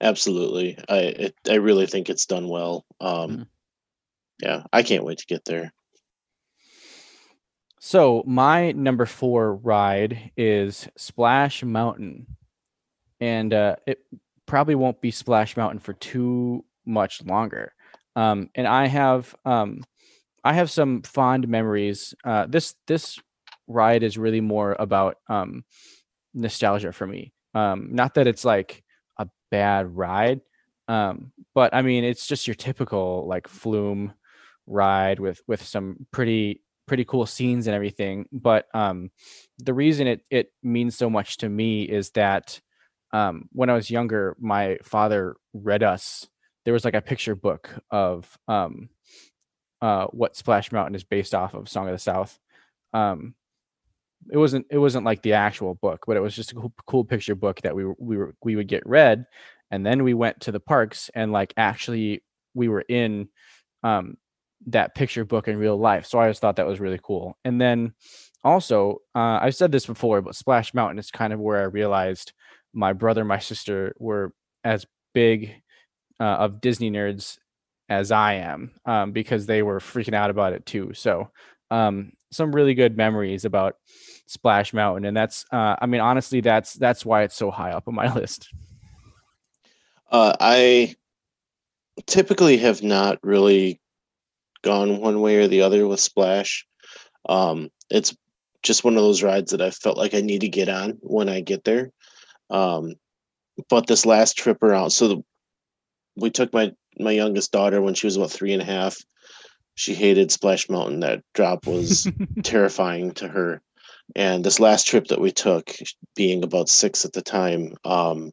[0.00, 2.84] Absolutely, I it, I really think it's done well.
[3.00, 3.46] Um, Mhm.
[4.42, 5.72] Yeah, I can't wait to get there.
[7.80, 12.26] so my number four ride is splash mountain
[13.20, 14.00] and uh it
[14.46, 17.72] probably won't be splash mountain for too much longer
[18.16, 19.82] um and i have um
[20.44, 23.18] i have some fond memories uh this this
[23.66, 25.64] ride is really more about um
[26.34, 27.32] nostalgia for me.
[27.54, 28.82] Um not that it's like
[29.18, 30.40] a bad ride
[30.88, 34.12] um but i mean it's just your typical like flume
[34.66, 39.10] ride with with some pretty pretty cool scenes and everything but um
[39.58, 42.60] the reason it it means so much to me is that
[43.12, 46.26] um when i was younger my father read us
[46.64, 48.88] there was like a picture book of um
[49.82, 52.38] uh what splash mountain is based off of song of the south.
[52.92, 53.34] Um
[54.30, 57.04] it wasn't it wasn't like the actual book but it was just a cool, cool
[57.04, 59.26] picture book that we we were we would get read.
[59.70, 62.22] And then we went to the parks and like actually
[62.54, 63.28] we were in
[63.82, 64.16] um
[64.66, 66.06] that picture book in real life.
[66.06, 67.38] So i just thought that was really cool.
[67.44, 67.94] And then
[68.44, 72.32] also uh, i've said this before but splash mountain is kind of where i realized
[72.72, 74.32] my brother my sister were
[74.64, 75.54] as big
[76.20, 77.38] uh, of disney nerds
[77.88, 81.30] as i am um, because they were freaking out about it too so
[81.70, 83.76] um, some really good memories about
[84.26, 87.88] splash mountain and that's uh, i mean honestly that's that's why it's so high up
[87.88, 88.48] on my list
[90.10, 90.96] Uh, I
[92.06, 93.80] typically have not really
[94.62, 96.66] gone one way or the other with Splash.
[97.28, 98.16] Um, it's
[98.62, 101.28] just one of those rides that I felt like I need to get on when
[101.28, 101.92] I get there.
[102.50, 102.94] Um,
[103.68, 105.22] but this last trip around, so the,
[106.18, 108.96] we took my my youngest daughter when she was about three and a half.
[109.74, 111.00] She hated Splash Mountain.
[111.00, 112.10] That drop was
[112.42, 113.62] terrifying to her.
[114.16, 115.72] And this last trip that we took,
[116.16, 118.32] being about six at the time, um,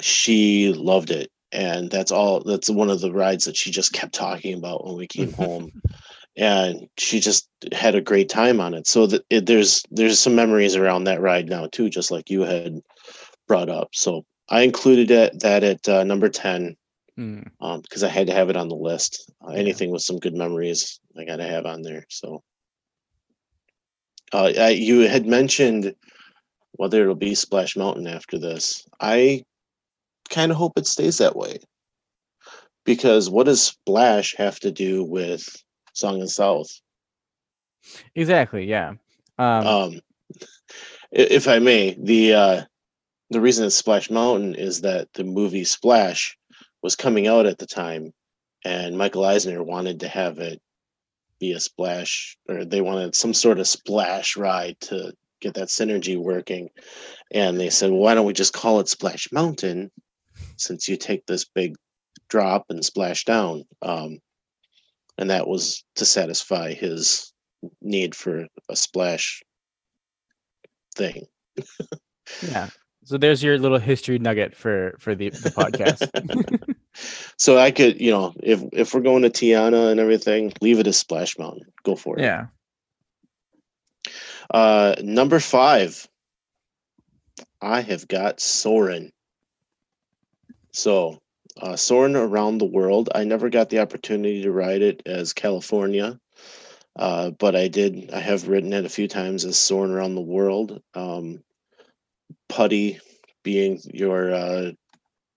[0.00, 1.30] she loved it.
[1.52, 4.96] And that's all, that's one of the rides that she just kept talking about when
[4.96, 5.70] we came home.
[6.36, 8.86] And she just had a great time on it.
[8.86, 12.42] So that it, there's there's some memories around that ride now too, just like you
[12.42, 12.80] had
[13.48, 13.88] brought up.
[13.94, 16.76] So I included it, that at uh, number ten
[17.16, 17.44] Hmm.
[17.62, 19.32] um because I had to have it on the list.
[19.42, 22.04] Uh, anything with some good memories, I got to have on there.
[22.10, 22.42] So,
[24.34, 25.94] uh, I, you had mentioned
[26.72, 28.86] whether it'll be Splash Mountain after this.
[29.00, 29.44] I
[30.28, 31.58] kind of hope it stays that way
[32.84, 35.48] because what does Splash have to do with
[35.94, 36.68] Song and South?
[38.14, 38.66] Exactly.
[38.66, 38.92] Yeah.
[39.38, 40.00] Um, Um,
[41.12, 42.62] if I may, the uh,
[43.30, 46.36] the reason it's Splash Mountain is that the movie Splash
[46.82, 48.12] was coming out at the time,
[48.64, 50.60] and Michael Eisner wanted to have it
[51.38, 56.16] be a splash, or they wanted some sort of splash ride to get that synergy
[56.16, 56.70] working.
[57.30, 59.90] And they said, well, why don't we just call it Splash Mountain,
[60.56, 61.76] since you take this big
[62.28, 63.64] drop and splash down?
[63.82, 64.18] Um,
[65.18, 67.32] and that was to satisfy his
[67.82, 69.42] need for a splash
[70.94, 71.26] thing.
[72.42, 72.68] yeah.
[73.06, 76.76] So there's your little history nugget for for the the podcast.
[77.38, 80.88] so I could, you know, if if we're going to Tiana and everything, leave it
[80.88, 81.66] as Splash Mountain.
[81.84, 82.22] Go for it.
[82.22, 82.46] yeah.
[84.52, 86.08] Uh, number five,
[87.62, 89.12] I have got Soarin'.
[90.72, 91.20] So,
[91.62, 93.08] uh, Soarin' around the world.
[93.14, 96.18] I never got the opportunity to ride it as California,
[96.96, 98.10] uh, but I did.
[98.12, 100.82] I have written it a few times as Soarin' around the world.
[100.92, 101.44] Um,
[102.48, 103.00] Puddy
[103.42, 104.72] being your uh,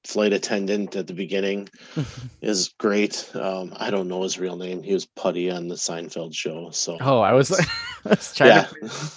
[0.05, 1.69] flight attendant at the beginning
[2.41, 3.29] is great.
[3.35, 4.81] Um, I don't know his real name.
[4.83, 6.69] He was Puddy on the Seinfeld show.
[6.71, 7.51] So oh, I was,
[8.05, 8.67] I was trying yeah.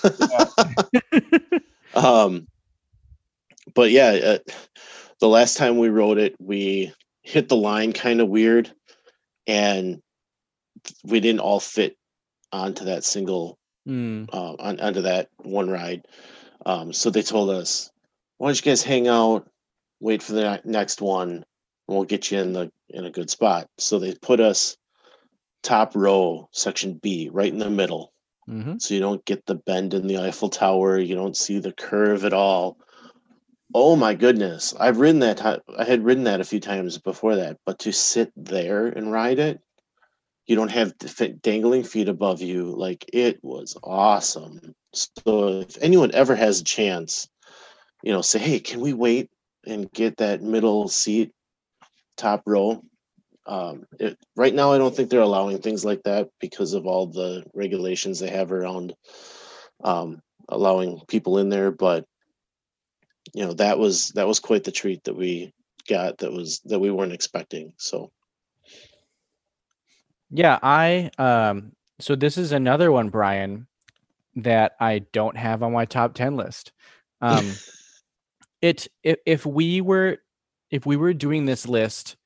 [0.02, 1.62] to.
[1.94, 2.46] um,
[3.74, 4.38] but yeah, uh,
[5.20, 8.70] the last time we wrote it, we hit the line kind of weird,
[9.46, 10.02] and
[11.04, 11.96] we didn't all fit
[12.52, 16.06] onto that single Mm, uh, on, onto that one ride.
[16.66, 17.90] Um, so they told us,
[18.38, 19.48] "Why don't you guys hang out,
[20.00, 21.44] wait for the next one, and
[21.88, 24.76] we'll get you in the in a good spot." So they put us
[25.62, 28.12] top row, section B, right in the middle
[28.48, 28.80] mhm.
[28.80, 30.98] so you don't get the bend in the Eiffel Tower.
[30.98, 32.78] You don't see the curve at all.
[33.74, 34.74] Oh my goodness!
[34.78, 35.40] I've ridden that.
[35.78, 39.38] I had ridden that a few times before that, but to sit there and ride
[39.38, 39.60] it,
[40.46, 40.94] you don't have
[41.40, 42.74] dangling feet above you.
[42.76, 44.74] Like it was awesome.
[44.92, 47.28] So if anyone ever has a chance,
[48.02, 49.30] you know, say, hey, can we wait
[49.66, 51.32] and get that middle seat,
[52.16, 52.82] top row?
[53.46, 57.06] Um, it, right now, I don't think they're allowing things like that because of all
[57.06, 58.94] the regulations they have around
[59.82, 61.70] um, allowing people in there.
[61.70, 62.04] But
[63.34, 65.52] you know, that was that was quite the treat that we
[65.88, 66.18] got.
[66.18, 67.72] That was that we weren't expecting.
[67.78, 68.10] So
[70.32, 73.66] Yeah, I um so this is another one, Brian,
[74.36, 76.72] that I don't have on my top 10 list.
[77.20, 77.52] Um
[78.62, 80.18] it if, if we were
[80.70, 82.16] if we were doing this list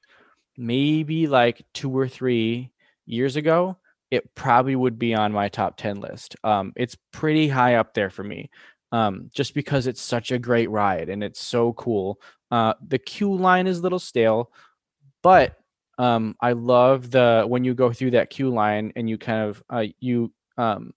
[0.57, 2.71] maybe like 2 or 3
[3.07, 3.77] years ago,
[4.11, 6.37] it probably would be on my top 10 list.
[6.45, 8.51] Um it's pretty high up there for me.
[8.93, 12.21] Um just because it's such a great ride and it's so cool.
[12.53, 14.53] Uh the queue line is a little stale,
[15.25, 15.57] but
[15.99, 19.63] um i love the when you go through that queue line and you kind of
[19.71, 20.93] uh you um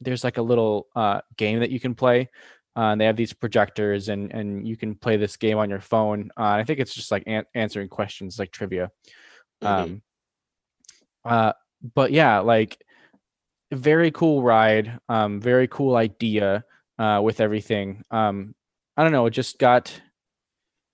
[0.00, 2.28] there's like a little uh game that you can play
[2.76, 5.80] uh, and they have these projectors and and you can play this game on your
[5.80, 8.90] phone uh, i think it's just like an- answering questions like trivia
[9.62, 9.68] mhm.
[9.68, 10.02] um
[11.24, 11.52] uh
[11.94, 12.78] but yeah like
[13.72, 16.64] very cool ride um very cool idea
[16.98, 18.54] uh with everything um
[18.96, 20.00] i don't know it just got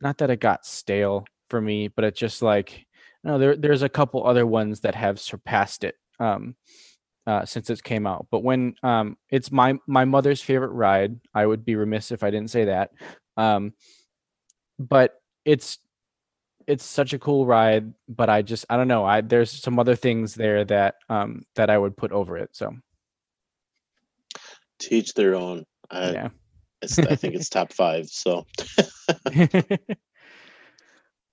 [0.00, 2.86] not that it got stale for me but it just like
[3.26, 6.54] no there there's a couple other ones that have surpassed it um
[7.26, 8.26] uh since it came out.
[8.30, 11.20] But when um it's my my mother's favorite ride.
[11.34, 12.92] I would be remiss if i didn't say that.
[13.36, 13.74] Um
[14.78, 15.78] but it's
[16.66, 19.04] it's such a cool ride but i just i don't know.
[19.04, 22.74] I there's some other things there that um that i would put over it so.
[24.78, 25.64] Teach their own.
[25.90, 26.28] I, yeah.
[26.82, 28.08] it's, I think it's top five.
[28.08, 28.46] So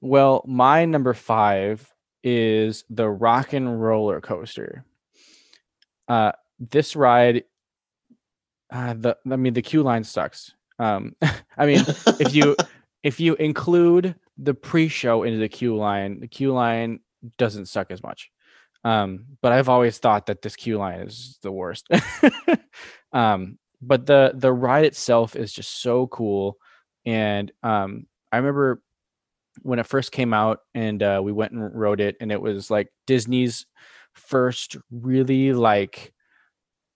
[0.04, 1.91] well my number five
[2.24, 4.86] is the Rock 'n' Roller Coaster
[6.08, 7.45] uh this ride
[8.72, 10.54] Uh, the I mean the queue line sucks.
[10.80, 11.16] Um,
[11.58, 11.84] I mean
[12.20, 12.56] if you
[13.04, 17.01] if you include the pre-show into the queue line, the queue line
[17.38, 18.32] doesn't suck as much.
[18.84, 21.88] Um, but I've always thought that this queue line is the worst.
[23.14, 26.58] um, but the the ride itself is just so cool,
[27.06, 28.82] and um, I remember
[29.62, 32.72] when it first came out, and uh, we went and wrote it, and it was
[32.72, 33.66] like Disney's
[34.14, 36.14] first really like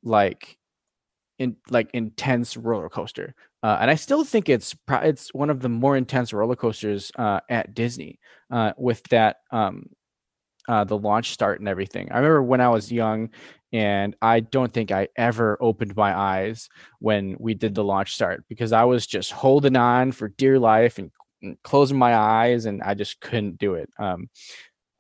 [0.04, 0.58] like
[1.40, 3.36] in like intense roller coaster.
[3.64, 7.40] Uh, and I still think it's it's one of the more intense roller coasters uh,
[7.50, 8.20] at Disney
[8.52, 9.88] uh, with that um,
[10.68, 12.12] uh, the launch start and everything.
[12.12, 13.30] I remember when I was young,
[13.74, 18.44] and I don't think I ever opened my eyes when we did the launch start
[18.48, 21.12] because I was just holding on for dear life and
[21.64, 23.90] closing my eyes, and I just couldn't do it.
[24.00, 24.30] Um,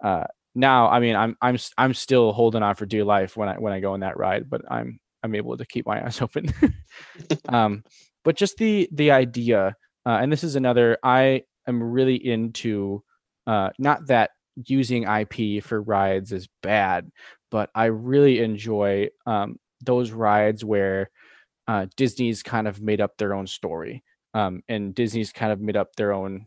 [0.03, 0.25] uh,
[0.55, 3.73] now, I mean, I'm I'm I'm still holding on for dear life when I when
[3.73, 6.53] I go on that ride, but I'm I'm able to keep my eyes open.
[7.49, 7.83] um,
[8.23, 9.75] but just the the idea,
[10.05, 13.03] uh, and this is another I am really into.
[13.45, 14.31] Uh, not that
[14.65, 17.09] using IP for rides is bad,
[17.51, 21.09] but I really enjoy um, those rides where
[21.67, 24.03] uh, Disney's kind of made up their own story,
[24.37, 26.45] um, and Disney's kind of made up their own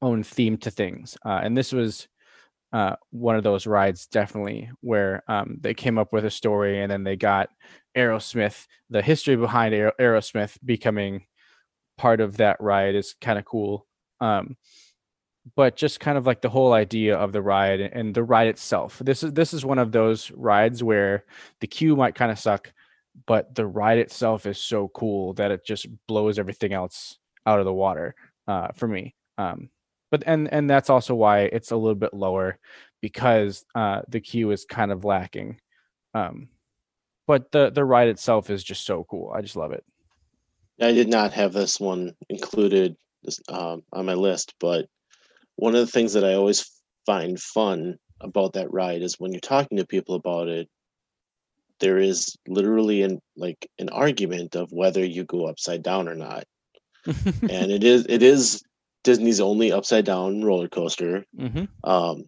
[0.00, 1.18] own theme to things.
[1.24, 2.08] Uh, and this was
[2.72, 6.90] uh, one of those rides, definitely, where um, they came up with a story, and
[6.90, 7.50] then they got
[7.94, 8.66] Aerosmith.
[8.88, 11.26] The history behind Aer- Aerosmith becoming
[11.98, 13.86] part of that ride is kind of cool.
[14.20, 14.56] Um,
[15.56, 19.00] but just kind of like the whole idea of the ride and the ride itself.
[19.04, 21.24] This is this is one of those rides where
[21.60, 22.72] the queue might kind of suck,
[23.26, 27.64] but the ride itself is so cool that it just blows everything else out of
[27.64, 28.14] the water
[28.46, 29.14] uh, for me.
[29.36, 29.70] Um,
[30.10, 32.58] but and and that's also why it's a little bit lower
[33.00, 35.60] because uh, the queue is kind of lacking.
[36.14, 36.48] Um,
[37.26, 39.32] but the the ride itself is just so cool.
[39.34, 39.84] I just love it.
[40.80, 42.96] I did not have this one included
[43.48, 44.86] um, on my list, but
[45.56, 46.70] one of the things that I always
[47.04, 50.68] find fun about that ride is when you're talking to people about it,
[51.80, 56.44] there is literally an like an argument of whether you go upside down or not.
[57.06, 58.62] and it is it is
[59.04, 61.24] Disney's only upside down roller coaster.
[61.36, 61.64] mm-hmm.
[61.88, 62.24] Um,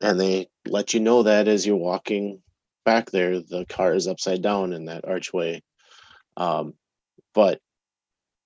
[0.00, 2.42] and they let you know that as you're walking
[2.84, 5.62] back there, the car is upside down in that archway.
[6.36, 6.74] Um,
[7.34, 7.60] but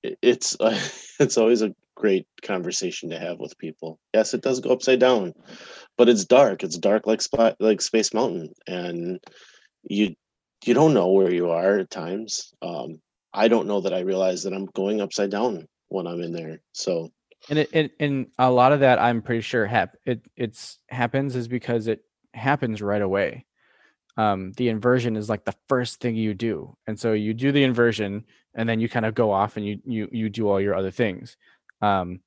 [0.03, 0.79] it, it's uh,
[1.21, 3.99] it's always a great conversation to have with people.
[4.15, 5.35] Yes, it does go upside down,
[5.97, 6.63] but it's dark.
[6.63, 9.21] It's dark like spot like Space Mountain, and
[9.83, 10.15] you
[10.65, 12.53] you don't know where you are at times.
[12.63, 13.01] Um,
[13.33, 16.61] I don't know that I realize that I'm going upside down when I'm in there.
[16.73, 17.11] So,
[17.49, 21.37] and it, it and a lot of that I'm pretty sure hap- it it's happens
[21.37, 22.03] is because it
[22.35, 23.45] happens right away.
[24.17, 27.63] Um, the inversion is like the first thing you do, and so you do the
[27.63, 30.75] inversion, and then you kind of go off and you you you do all your
[30.75, 31.37] other things.
[31.81, 32.21] Um,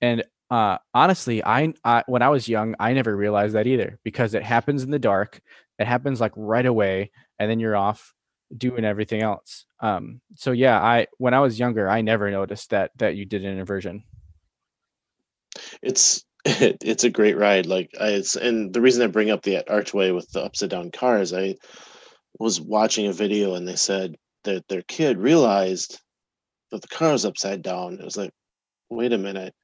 [0.00, 4.34] and uh, honestly, I, I when I was young, I never realized that either because
[4.34, 5.40] it happens in the dark.
[5.78, 8.14] It happens like right away, and then you're off
[8.56, 9.66] doing everything else.
[9.80, 13.44] Um, so yeah, I when I was younger, I never noticed that that you did
[13.44, 14.04] an inversion.
[15.82, 17.66] it's it, it's a great ride.
[17.66, 20.90] Like I, it's and the reason I bring up the archway with the upside down
[20.90, 21.56] cars, I
[22.38, 26.00] was watching a video and they said that their kid realized
[26.70, 27.94] that the car was upside down.
[27.94, 28.30] It was like,
[28.90, 29.54] wait a minute,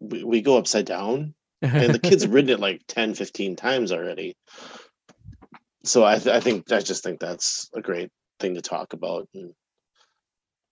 [0.00, 4.36] we, we go upside down, and the kid's ridden it like 10, 15 times already.
[5.84, 8.10] So I, th- I think I just think that's a great
[8.40, 9.52] thing to talk about, and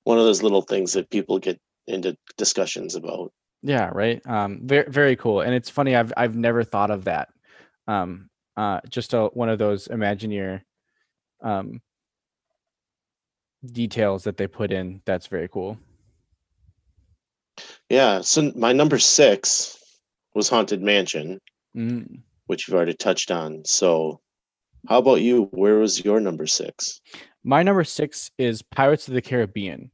[0.05, 3.33] one of those little things that people get into discussions about.
[3.63, 4.25] Yeah, right.
[4.27, 5.97] Um, very very cool, and it's funny.
[5.97, 7.29] I've I've never thought of that.
[7.89, 10.63] Um, uh, just a, one of those Imagineer,
[11.43, 11.81] um,
[13.65, 15.03] details that they put in.
[15.05, 15.79] That's very cool.
[17.89, 18.21] Yeah.
[18.23, 19.77] So my number six
[20.35, 21.41] was Haunted Mansion,
[21.77, 22.23] Mm.
[22.47, 23.63] which you've already touched on.
[23.65, 24.21] So
[24.89, 25.45] how about you?
[25.53, 27.01] Where was your number six?
[27.45, 29.91] My number six is Pirates of the Caribbean,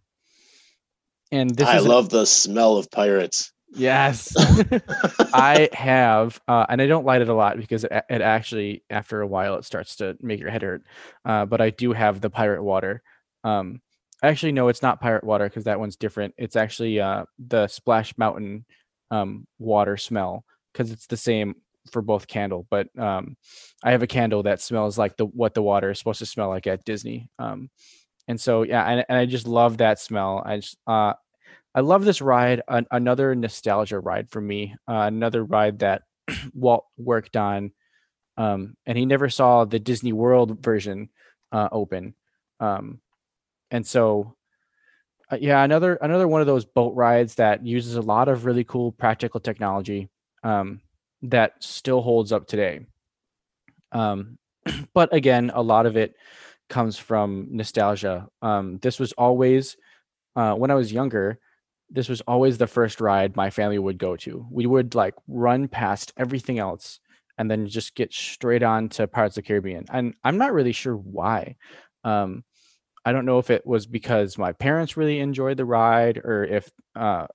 [1.33, 3.53] and this I is a- love the smell of pirates.
[3.75, 4.33] yes.
[5.35, 9.21] I have, uh, and I don't light it a lot because it, it actually, after
[9.21, 10.83] a while, it starts to make your head hurt.
[11.25, 13.03] Uh, but I do have the pirate water.
[13.45, 13.81] Um,
[14.23, 16.35] actually, no, it's not pirate water because that one's different.
[16.39, 18.65] It's actually uh, the Splash Mountain
[19.11, 21.57] um, water smell because it's the same
[21.91, 22.67] for both candle.
[22.71, 23.37] But um,
[23.83, 26.49] I have a candle that smells like the what the water is supposed to smell
[26.49, 27.29] like at Disney.
[27.39, 27.71] Um,
[28.29, 30.43] and so yeah, and, and I just love that smell.
[30.45, 31.15] I just uh,
[31.75, 32.63] I love this ride.
[32.69, 34.75] An, another nostalgia ride for me.
[34.89, 36.03] Uh, another ride that
[36.55, 37.73] Walt worked on,
[38.37, 41.11] um, and he never saw the Disney World version
[41.53, 42.15] uh, open.
[42.61, 43.01] Um,
[43.71, 44.37] and so
[45.31, 48.65] uh, yeah, another another one of those boat rides that uses a lot of really
[48.65, 50.09] cool practical technology
[50.45, 50.81] um,
[51.23, 52.81] that still holds up today.
[53.93, 54.39] Um,
[54.95, 56.15] but again, a lot of it
[56.69, 58.29] comes from nostalgia.
[58.43, 59.77] Um, this was always
[60.37, 61.39] uh, when I was younger.
[61.91, 64.47] This was always the first ride my family would go to.
[64.51, 67.01] We would like run past everything else
[67.39, 69.87] and then just get straight on to Pirates of the Caribbean.
[69.93, 71.57] And I'm not really sure why.
[72.03, 72.45] Um,
[73.07, 76.71] I don't know if it was because my parents really enjoyed the ride or if
[76.97, 77.29] uh,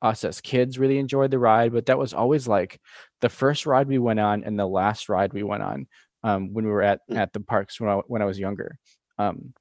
[0.00, 2.80] us as kids really enjoyed the ride, but that was always like
[3.20, 5.86] the first ride we went on and the last ride we went on
[6.22, 7.16] um, when we were at Mm.
[7.16, 8.78] at the parks when I when I was younger.
[9.18, 9.54] Um,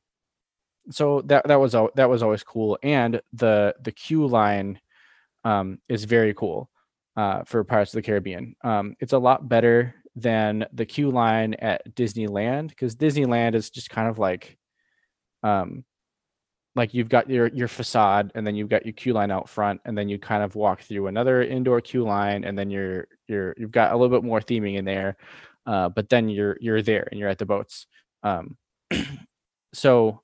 [0.91, 4.79] so that that was that was always cool, and the the queue line
[5.43, 6.69] um, is very cool
[7.17, 8.55] uh, for Pirates of the Caribbean.
[8.63, 13.89] Um, it's a lot better than the queue line at Disneyland because Disneyland is just
[13.89, 14.57] kind of like
[15.43, 15.83] um
[16.75, 19.81] like you've got your your facade and then you've got your queue line out front
[19.85, 23.55] and then you kind of walk through another indoor queue line and then you're you're
[23.57, 25.17] you've got a little bit more theming in there
[25.67, 27.87] uh, but then you're you're there and you're at the boats.
[28.23, 28.57] Um
[29.73, 30.21] so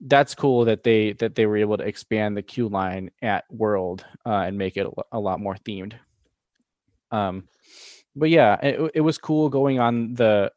[0.00, 4.04] that's cool that they that they were able to expand the queue line at world
[4.26, 5.94] uh, and make it a, lot more themed.
[7.12, 7.44] Um
[8.16, 10.50] but yeah it, it was cool going on the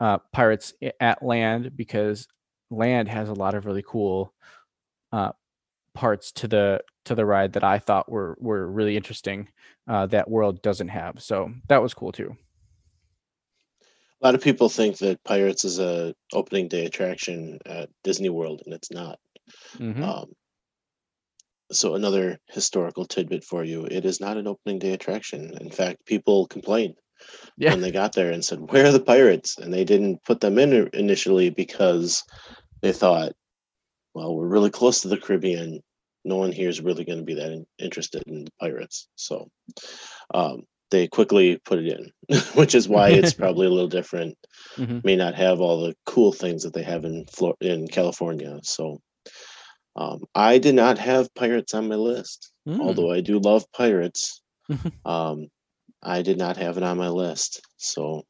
[0.00, 2.26] uh pirates at land because
[2.76, 4.34] land has a lot of really cool
[5.12, 5.32] uh
[5.94, 9.48] parts to the to the ride that i thought were were really interesting
[9.88, 12.36] uh that world doesn't have so that was cool too
[14.20, 18.62] A lot of people think that Pirates is a opening day attraction at Disney World,
[18.64, 19.20] and it's not.
[19.78, 20.02] Mhm.
[20.02, 20.34] Um,
[21.72, 25.56] so another historical tidbit for you: it is not an opening day attraction.
[25.60, 26.96] In fact, people complained
[27.56, 27.74] Yeah.
[27.74, 30.58] when they got there and said, "Where are the pirates?" And they didn't put them
[30.58, 32.22] in initially because
[32.84, 33.32] they thought,
[34.14, 35.80] "Well, we're really close to the Caribbean.
[36.24, 39.48] No one here is really going to be that in- interested in the pirates." So
[40.34, 41.86] um, they quickly put it
[42.28, 44.36] in, which is why it's probably a little different.
[44.76, 45.02] Mhm.
[45.04, 48.58] May not have all the cool things that they have in Flor- in California.
[48.62, 49.00] So
[49.96, 52.80] um, I did not have pirates on my list, Mm.
[52.80, 54.40] although I do love pirates.
[55.04, 55.48] Um,
[56.02, 57.60] I did not have it on my list.
[57.76, 58.22] So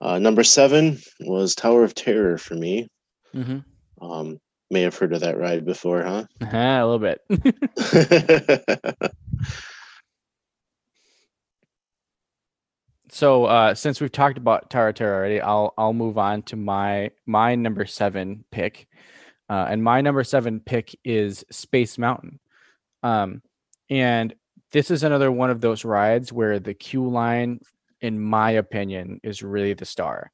[0.00, 2.88] uh, number seven was Tower of Terror for me.
[3.34, 3.64] Mhm.
[4.00, 4.38] Um,
[4.70, 6.24] may have heard of that ride before, huh?
[6.40, 7.20] a little bit
[13.14, 17.10] so uh since we've talked about of Terror already i'll i'll move on to my
[17.26, 18.88] my number seven pick
[19.48, 22.40] uh and my number seven pick is space mountain
[23.02, 23.40] um
[23.88, 24.34] and
[24.72, 27.60] this is another one of those rides where the queue line
[28.00, 30.32] in my opinion is really the star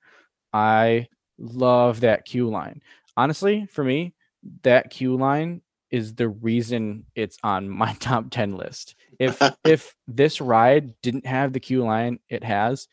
[0.52, 1.06] i
[1.40, 2.82] love that queue line.
[3.16, 4.14] Honestly for me
[4.62, 8.94] that queue line is the reason it's on my top 10 list.
[9.18, 12.88] If if this ride didn't have the queue line it has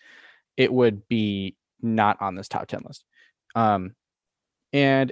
[0.55, 3.03] it would be not on this top 10 list.
[3.55, 3.95] Um
[4.73, 5.11] and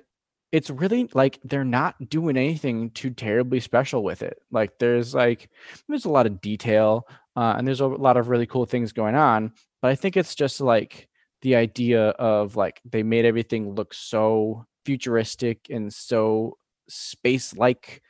[0.51, 4.37] it's really like they're not doing anything too terribly special with it.
[4.51, 5.49] Like there's like
[5.87, 9.15] there's a lot of detail uh, and there's a lot of really cool things going
[9.15, 11.07] on but i think it's just like
[11.45, 16.57] the idea of like they made everything look so futuristic and so
[16.89, 18.01] space like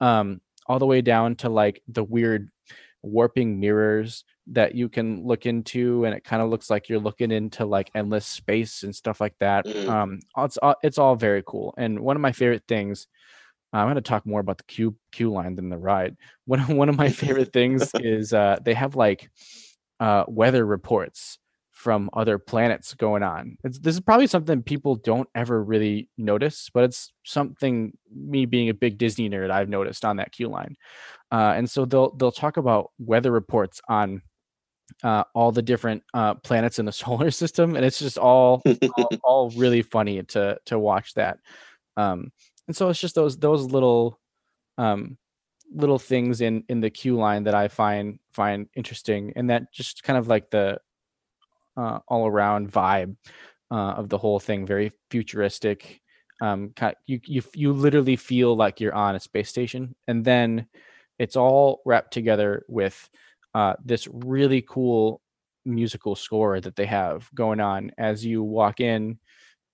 [0.00, 2.48] um all the way down to like the weird
[3.02, 7.30] warping mirrors that you can look into and it kind of looks like you're looking
[7.30, 9.66] into like endless space and stuff like that.
[9.66, 9.88] Mhm.
[9.88, 11.74] um it's all, it's all very cool.
[11.76, 13.06] And one of my favorite things
[13.74, 16.16] i'm going to talk more about the queue q line than the ride.
[16.46, 19.28] One, of- one of my favorite things is uh they have like
[20.00, 21.38] uh weather reports
[21.78, 23.56] from other planets going on.
[23.62, 28.68] It's, this is probably something people don't ever really notice, but it's something me being
[28.68, 30.74] a big Disney nerd I've noticed on that queue line.
[31.30, 34.22] Uh, and so they'll they'll talk about weather reports on
[35.04, 38.60] uh, all the different uh, planets in the solar system, and it's just all
[38.96, 41.38] all, all really funny to to watch that.
[41.96, 42.32] Um,
[42.66, 44.18] and so it's just those those little
[44.78, 45.16] um,
[45.72, 50.02] little things in in the queue line that I find find interesting, and that just
[50.02, 50.80] kind of like the
[51.78, 53.16] uh, all around vibe
[53.70, 56.00] uh, of the whole thing, very futuristic.
[56.40, 56.72] Um,
[57.06, 60.66] you you you literally feel like you're on a space station, and then
[61.18, 63.08] it's all wrapped together with
[63.54, 65.20] uh, this really cool
[65.64, 69.18] musical score that they have going on as you walk in,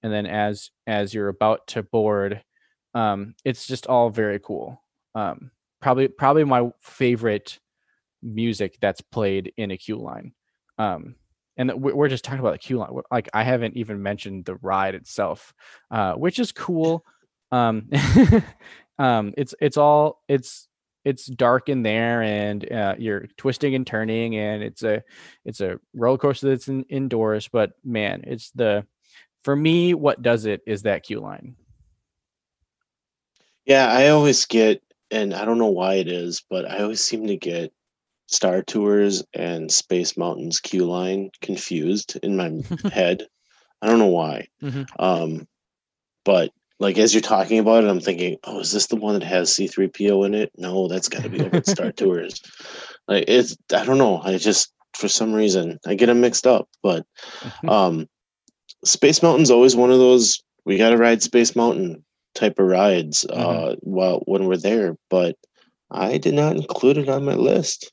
[0.02, 2.42] and then as as you're about to board.
[2.94, 4.82] Um, it's just all very cool.
[5.14, 5.50] Um,
[5.82, 7.58] probably probably my favorite
[8.22, 10.32] music that's played in a queue line.
[10.78, 11.16] Um,
[11.56, 12.90] and we- we're just talking about the queue line.
[13.10, 15.54] Like I haven't even mentioned the ride itself,
[15.90, 17.04] uh, which is cool.
[17.50, 17.88] Um,
[18.98, 20.68] um, it's it's all it's
[21.04, 25.02] it's dark in there, and uh, you're twisting and turning, and it's a
[25.44, 27.48] it's a roller coaster that's in, indoors.
[27.48, 28.86] But man, it's the
[29.44, 31.56] for me, what does it is that queue line.
[33.66, 37.26] Yeah, I always get, and I don't know why it is, but I always seem
[37.26, 37.72] to get
[38.26, 42.50] Star Tours and Space Mountain's queue line confused in my
[42.92, 43.26] head.
[43.82, 44.48] I don't know why.
[44.62, 44.86] Mhm.
[44.98, 45.46] Um,
[46.24, 46.50] but
[46.80, 49.50] like as you're talking about it, I'm thinking, oh, is this the one that has
[49.54, 50.50] C3PO in it?
[50.56, 52.40] No, that's got to be over at Star Tours.
[53.06, 54.20] Like it's, I don't know.
[54.22, 56.68] I just for some reason I get them mixed up.
[56.82, 57.04] But
[57.68, 58.08] um,
[58.84, 62.04] Space Mountain's always one of those we got to ride Space Mountain
[62.34, 64.96] type of rides uh, while when we're there.
[65.10, 65.36] But
[65.90, 67.92] I did not include it on my list.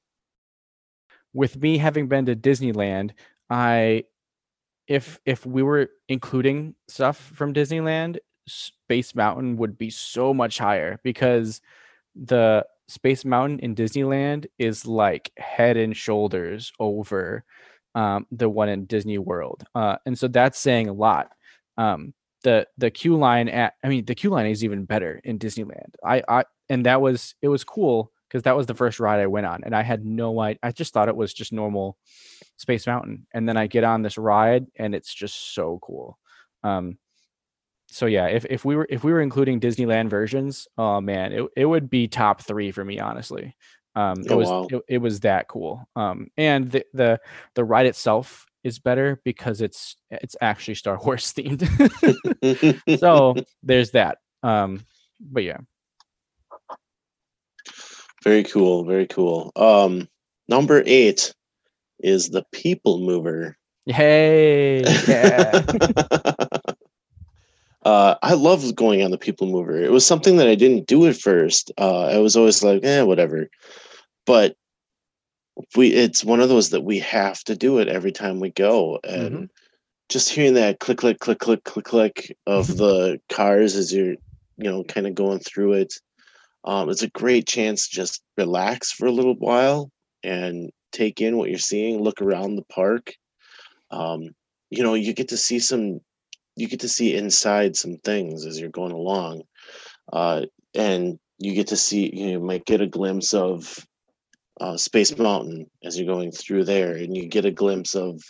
[1.34, 3.12] With me having been to Disneyland,
[3.50, 4.06] I
[4.88, 8.18] if if we were including stuff from Disneyland,
[8.48, 11.62] Space Mountain would be so much higher because
[12.16, 17.44] the Space Mountain in Disneyland is like head and shoulders over
[17.96, 21.32] um, the one in Disney World, uh, and so that's saying a lot.
[21.78, 22.14] Um,
[22.44, 25.96] the the queue line at I mean the queue line is even better in Disneyland.
[26.04, 29.28] I I and that was it was cool because that was the first ride I
[29.28, 30.60] went on, and I had no idea.
[30.64, 31.98] I just thought it was just normal
[32.56, 36.18] Space Mountain, and then I get on this ride, and it's just so cool.
[36.64, 36.98] Um,
[37.88, 41.46] so yeah, if if we were if we were including Disneyland versions, oh man, it
[41.58, 43.56] it would be top three for me, honestly.
[43.96, 44.68] Um, it Oh, was wow.
[44.72, 45.86] it, it was that cool.
[45.98, 47.20] Um, and the the
[47.56, 51.68] the ride itself is better because it's it's actually Star Wars themed.
[53.00, 54.20] so there's that.
[54.44, 54.86] Um,
[55.20, 55.58] but yeah,
[58.24, 59.52] very cool, very cool.
[59.56, 60.08] Um,
[60.48, 61.34] number eight
[62.00, 63.58] is the People Mover.
[63.86, 65.66] hey, yeah.
[67.84, 69.82] uh, I love going on the People Mover.
[69.82, 71.72] It was something that I didn't do at first.
[71.78, 73.50] Uh, I was always like, eh, whatever.
[74.26, 74.56] But
[75.76, 79.00] we, it's one of those that we have to do it every time we go,
[79.04, 79.50] and
[80.10, 84.16] just hearing that click, click, click, click, click, click of the cars as you're,
[84.58, 85.94] you know, kind of going through it.
[86.64, 89.90] Um, it's a great chance to just relax for a little while
[90.24, 93.14] and take in what you're seeing, look around the park.
[93.90, 94.30] Um,
[94.70, 96.02] you know, you get to see some
[96.56, 99.44] you get to see inside some things as you're going along
[100.14, 100.42] uh,
[100.76, 103.86] and you get to see you might get a glimpse of
[104.60, 108.22] uh, space mountain as you're going through there and you get a glimpse of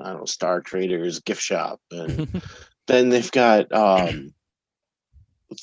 [0.00, 2.42] i don't know star traders gift shop and
[2.86, 4.32] then they've got um,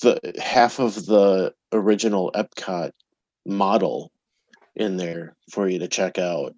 [0.01, 2.91] the half of the original epcot
[3.45, 4.11] model
[4.75, 6.53] in there for you to check out.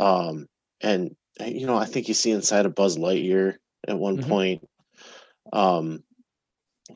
[0.00, 0.48] Um,
[0.80, 3.56] and you know i think you see inside a buzz lightyear
[3.88, 4.28] at one Mhm.
[4.28, 4.68] point.
[5.52, 6.02] Um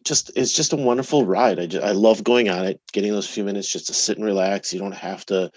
[0.04, 1.58] just it's just a wonderful ride.
[1.58, 4.24] I, just, I love going on it getting those few minutes just to sit and
[4.26, 4.72] relax.
[4.72, 5.50] You don't have to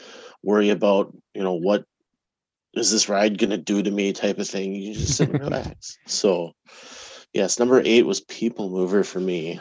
[0.43, 1.85] worry about you know what
[2.73, 4.73] is this ride gonna do to me type of thing.
[4.73, 5.97] You just sit and relax.
[6.07, 6.53] So
[7.33, 9.59] yes number eight was people mover for me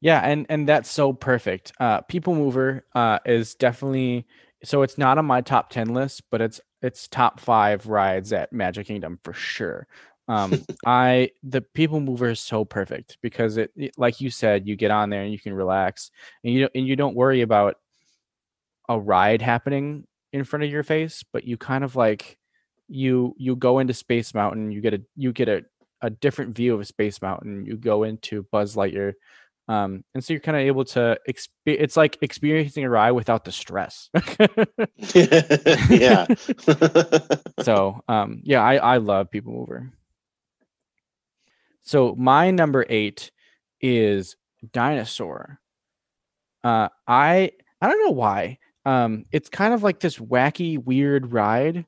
[0.00, 1.72] Yeah, and and that's so perfect.
[1.80, 4.26] Uh People Mover uh is definitely
[4.64, 8.52] so it's not on my top 10 list, but it's it's top 5 rides at
[8.52, 9.86] Magic Kingdom for sure.
[10.28, 10.52] Um
[10.86, 14.90] I the People Mover is so perfect because it, it- like you said, you get
[14.90, 16.10] on there and you can relax
[16.44, 17.76] and you don't and you don't worry about
[18.88, 22.38] a ride happening in front of your face, but you kind of like
[22.88, 25.64] you you go into Space Mountain, you get a you get a
[26.02, 27.64] a different view of Space Mountain.
[27.66, 29.14] You go into Buzz Lightyear
[29.68, 33.44] um and so you're kind of able to exp- it's like experiencing a ride without
[33.44, 34.10] the stress.
[35.90, 36.26] Yeah.
[37.62, 39.92] So um yeah i i love people mover.
[41.82, 43.30] So my number eight
[43.80, 44.36] is
[44.72, 45.58] dinosaur.
[46.62, 47.50] Uh i
[47.80, 48.58] i don't know why.
[48.84, 51.86] Um it's kind of like this wacky weird ride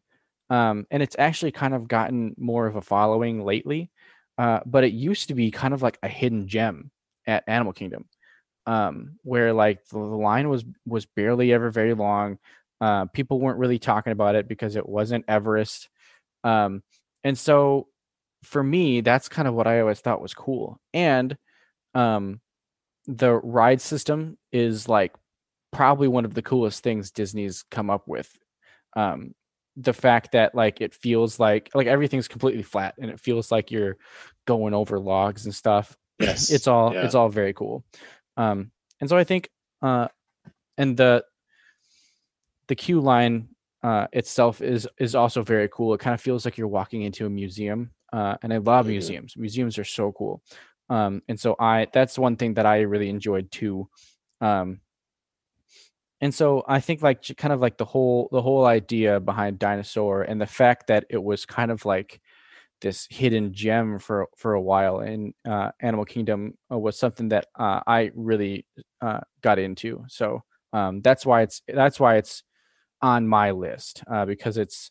[0.50, 3.90] um and it's actually kind of gotten more of a following lately
[4.38, 6.90] uh but it used to be kind of like a hidden gem
[7.28, 8.06] at animal kingdom
[8.66, 12.38] um where like the, the line was was barely ever very long
[12.80, 15.88] uh people weren't really talking about it because it wasn't everest
[16.42, 16.82] um
[17.22, 17.86] and so
[18.42, 21.36] for me that's kind of what i always thought was cool and
[21.94, 22.40] um
[23.06, 25.14] the ride system is like
[25.72, 28.36] probably one of the coolest things disney's come up with
[28.96, 29.34] um
[29.76, 33.70] the fact that like it feels like like everything's completely flat and it feels like
[33.70, 33.96] you're
[34.46, 37.04] going over logs and stuff yes it's all yeah.
[37.04, 37.84] it's all very cool
[38.36, 39.48] um and so i think
[39.82, 40.08] uh
[40.76, 41.24] and the
[42.68, 43.48] the queue line
[43.82, 47.26] uh itself is is also very cool it kind of feels like you're walking into
[47.26, 48.90] a museum uh and i love Mhm.
[48.90, 50.42] museums museums are so cool
[50.90, 53.90] Um, and so I that's one thing that I really enjoyed too.
[54.40, 54.80] Um,
[56.20, 60.22] and so I think like kind of like the whole the whole idea behind dinosaur
[60.22, 62.20] and the fact that it was kind of like
[62.80, 67.46] this hidden gem for for a while in uh, Animal Kingdom uh, was something that
[67.58, 68.66] uh, I really
[69.00, 70.04] uh, got into.
[70.08, 72.42] So um, that's why it's that's why it's
[73.00, 74.90] on my list uh, because it's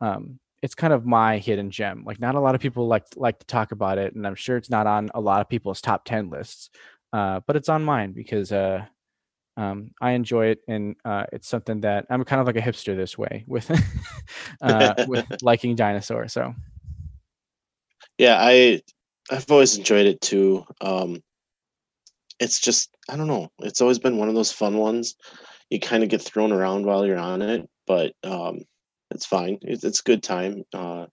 [0.00, 2.02] um, it's kind of my hidden gem.
[2.04, 4.56] Like not a lot of people like like to talk about it, and I'm sure
[4.56, 6.70] it's not on a lot of people's top ten lists,
[7.12, 8.84] uh, but it's on mine because uh,
[9.56, 12.96] um, I enjoy it, and uh, it's something that I'm kind of like a hipster
[12.96, 13.70] this way with
[14.62, 16.28] uh, with liking dinosaur.
[16.28, 16.54] So
[18.18, 18.80] Yeah, I
[19.30, 20.64] I've always enjoyed it too.
[20.80, 21.22] Um
[22.38, 23.48] it's just I don't know.
[23.60, 25.14] It's always been one of those fun ones.
[25.70, 28.60] You kind of get thrown around while you're on it, but um
[29.10, 29.58] it's fine.
[29.62, 30.64] It's it's a good time.
[30.72, 31.06] Uh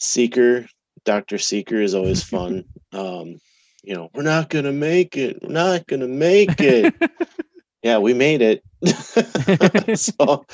[0.00, 0.66] Seeker,
[1.04, 1.38] Dr.
[1.38, 2.64] Seeker is always fun.
[2.92, 3.38] um
[3.84, 5.38] you know, we're not going to make it.
[5.40, 6.92] We're not going to make it.
[7.82, 8.62] yeah, we made it.
[9.98, 10.44] so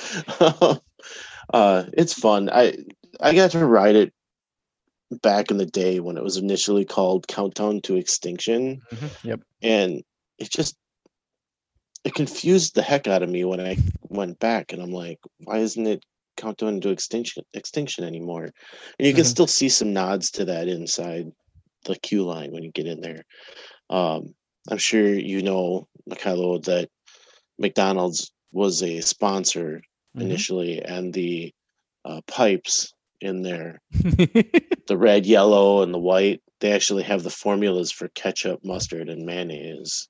[1.53, 2.51] uh it's fun.
[2.51, 2.77] I
[3.21, 4.12] I got to ride it
[5.11, 8.82] back in the day when it was initially called Countdown to Extinction,
[9.22, 9.40] yep.
[9.62, 10.02] and
[10.38, 10.76] it just
[12.05, 15.59] it confused the heck out of me when I went back, and I'm like, why
[15.59, 16.05] isn't it
[16.36, 18.50] Countdown to Extinction Extinction anymore?
[18.98, 19.28] And you can Mhm.
[19.28, 21.32] still see some nods to that inside
[21.84, 23.24] the queue line when you get in there.
[23.90, 24.34] Um,
[24.70, 26.88] I'm sure you know, Mikhailo, that
[27.59, 29.82] McDonald's was a sponsor
[30.16, 30.22] Mhm.
[30.22, 31.52] initially, and the
[32.05, 32.93] uh, pipes
[33.25, 38.61] in there the red, yellow, and the white, they actually have the formulas for ketchup,
[38.64, 40.09] mustard, and mayonnaise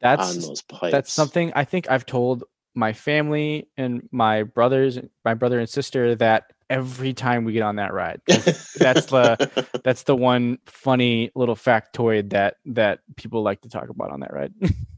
[0.00, 0.92] that's, on those pipes.
[0.92, 2.44] that's something I think I've told
[2.74, 7.76] my family and my brothers, my brother and sister that every time we get on
[7.76, 8.20] that ride.
[8.28, 9.38] 'cause That's the
[9.84, 14.32] that's the one funny little factoid that that people like to talk about on that
[14.32, 14.52] ride.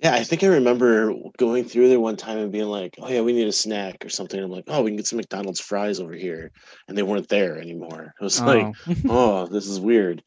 [0.00, 3.20] yeah, I think I remember going through there one time and being like, "Oh yeah,
[3.22, 6.00] we need a snack or something." I'm like, "Oh, we can get some McDonald's fries
[6.00, 6.50] over here,"
[6.88, 8.14] and they weren't there anymore.
[8.20, 8.94] It was like, Oh.
[9.08, 10.22] "Oh, this is weird."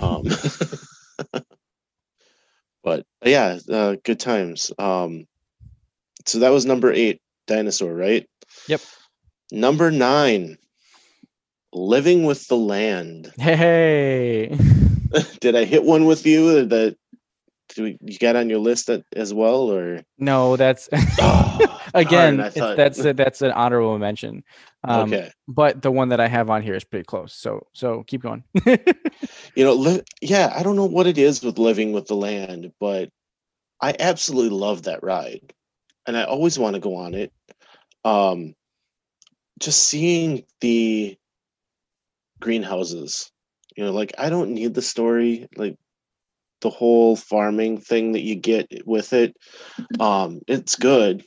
[0.00, 0.24] Um,
[2.82, 4.72] but yeah, uh, good times.
[4.78, 5.26] Um,
[6.26, 8.28] so that was number eight, dinosaur, right?
[8.68, 8.80] Yep.
[9.50, 10.56] Number nine,
[11.72, 13.32] living with the land.
[13.38, 14.56] hey.
[15.40, 16.96] Did I hit one with you that
[17.74, 20.88] do we, you got on your list that, as well, or No, that's
[21.20, 24.44] Oh, again, thought- that's a, that's an honorable mention.
[24.84, 25.30] Um, okay?
[25.46, 27.34] but the one that I have on here is pretty close.
[27.34, 28.44] So so keep going.
[29.54, 32.72] You know, li- yeah, I don't know what it is with living with the land,
[32.80, 33.10] but
[33.80, 35.52] I absolutely love that ride,
[36.06, 37.32] and I always want to go on it.
[38.04, 38.54] Um,
[39.60, 41.16] just seeing the
[42.40, 43.30] greenhouses,
[43.76, 45.76] you know, like I don't need the story, like
[46.62, 49.36] the whole farming thing that you get with it.
[50.00, 51.24] Um, it's good.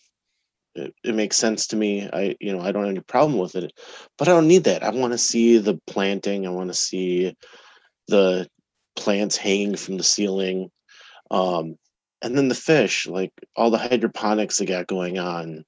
[0.75, 2.09] It, it makes sense to me.
[2.11, 3.71] I, you know, I don't have any problem with it,
[4.17, 4.83] but I don't need that.
[4.83, 6.45] I want to see the planting.
[6.45, 7.35] I want to see
[8.07, 8.47] the
[8.95, 10.71] plants hanging from the ceiling.
[11.31, 11.77] Um,
[12.21, 15.65] and then the fish, like all the hydroponics they got going on,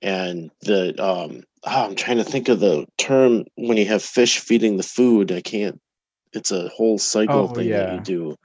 [0.00, 4.38] and the um, oh, I'm trying to think of the term when you have fish
[4.38, 5.32] feeding the food.
[5.32, 5.80] I can't.
[6.32, 8.36] It's a whole cycle Oh, thing that you do.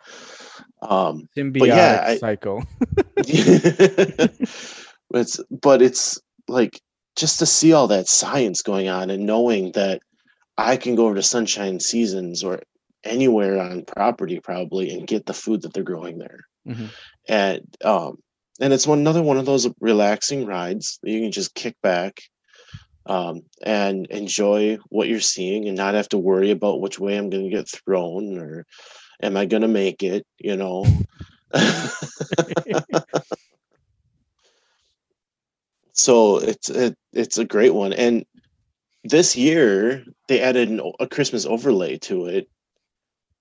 [0.90, 2.64] Um, Symbiotic yeah, I- cycle.
[5.14, 6.82] it's but it's like
[7.16, 10.02] just to see all that science going on and knowing that
[10.58, 12.62] I can go over to Sunshine Seasons or
[13.04, 16.40] anywhere on property probably and get the food that they're growing there.
[16.68, 16.90] Mhm.
[17.28, 18.18] And um
[18.60, 22.22] and it's one another one of those relaxing rides that you can just kick back
[23.06, 27.30] um and enjoy what you're seeing and not have to worry about which way I'm
[27.30, 28.66] going to get thrown or
[29.24, 30.86] am I going to make it, you know.
[35.94, 37.94] so it's it, it's a great one.
[37.94, 38.26] And
[39.04, 42.50] this year they added an, a christmas overlay to it.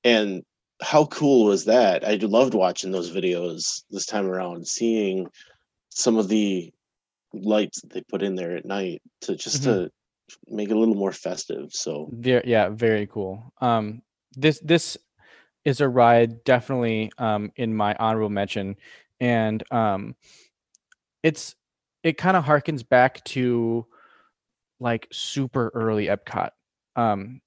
[0.05, 0.45] And
[0.81, 2.07] how cool was that?
[2.07, 5.29] I loved watching those videos this time around seeing
[5.91, 6.73] some of the
[7.33, 9.91] lights that they put in there at night to just to
[10.49, 12.09] make it a little more festive so.
[12.13, 13.53] Very, yeah, very cool.
[13.61, 14.03] Um,
[14.35, 14.99] this this
[15.65, 18.77] is a ride definitely um in my honorable mention,
[19.21, 20.15] and um,
[21.23, 21.55] it's
[22.03, 23.87] it kind of harkens back to
[24.81, 26.51] like super early Epcot,
[26.97, 27.41] um,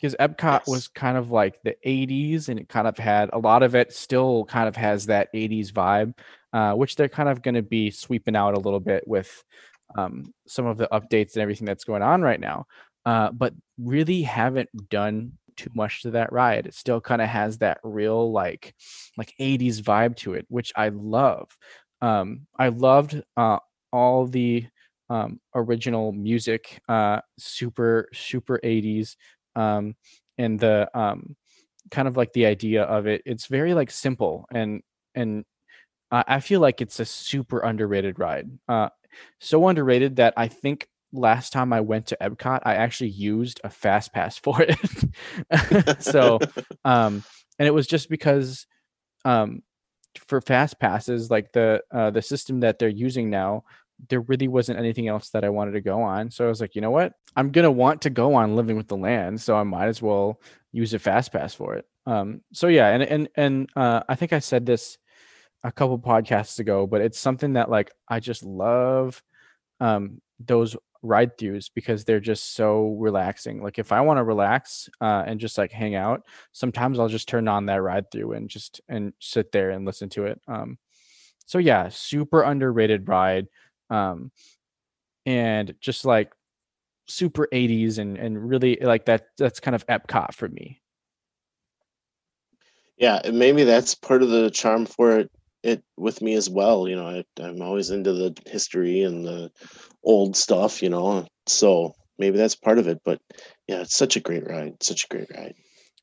[0.00, 0.66] because Epcot Yes.
[0.66, 3.92] was kind of like the '80s, and it kind of had a lot of it
[3.92, 6.14] still kind of has that '80s vibe,
[6.52, 9.44] uh, which they're kind of going to be sweeping out a little bit with
[9.96, 12.66] um, some of the updates and everything that's going on right now.
[13.06, 16.66] Uh, but really haven't done too much to that ride.
[16.66, 18.74] It still kind of has that real like
[19.16, 21.56] like 80s vibe to it, which I love.
[22.02, 23.58] Um, I loved uh,
[23.92, 24.66] all the
[25.08, 29.16] um, original music, uh, super super 80s,
[29.56, 29.96] um,
[30.38, 31.36] and the um,
[31.90, 33.22] kind of like the idea of it.
[33.26, 34.82] It's very like simple and
[35.14, 35.44] and
[36.12, 38.48] I feel like it's a super underrated ride.
[38.68, 38.88] Uh,
[39.38, 43.70] so underrated that I think last time I went to Epcot, I actually used a
[43.70, 46.02] fast pass for it.
[46.02, 46.38] so,
[46.84, 47.24] um,
[47.58, 48.66] and it was just because,
[49.24, 49.62] um,
[50.26, 53.64] for fast passes, like the uh, the system that they're using now,
[54.08, 56.30] there really wasn't anything else that I wanted to go on.
[56.30, 58.88] So I was like, you know what, I'm gonna want to go on Living with
[58.88, 60.40] the Land, so I might as well
[60.72, 61.84] use a fast pass for it.
[62.06, 64.98] Um, so yeah, and and and uh, I think I said this
[65.62, 69.22] a couple podcasts ago, but it's something that like I just love
[69.80, 73.62] um, those ride throughs because they're just so relaxing.
[73.62, 76.22] Like if I want to relax uh, and just like hang out,
[76.52, 80.08] sometimes I'll just turn on that ride through and just and sit there and listen
[80.10, 80.40] to it.
[80.46, 80.78] Um,
[81.46, 83.48] so yeah, super underrated ride,
[83.88, 84.30] um,
[85.26, 86.32] and just like
[87.06, 89.26] super 80s and and really like that.
[89.38, 90.80] That's kind of Epcot for me.
[92.98, 95.30] Yeah, maybe that's part of the charm for it
[95.62, 96.88] it with me as well.
[96.88, 99.50] You know, I, I'm always into the history and the
[100.02, 100.82] old stuff.
[100.82, 103.00] You know, so maybe that's part of it.
[103.04, 103.20] But
[103.66, 104.82] yeah, it's such a great ride.
[104.82, 105.54] Such a great ride.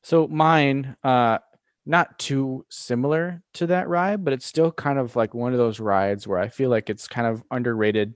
[0.02, 1.38] So mine, uh,
[1.84, 5.80] not too similar to that ride, but it's still kind of like one of those
[5.80, 8.14] rides where I feel like it's kind of underrated.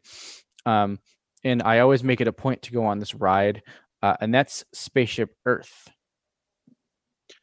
[0.66, 0.98] Um,
[1.42, 3.62] and I always make it a point to go on this ride,
[4.02, 5.88] uh, and that's Spaceship Earth.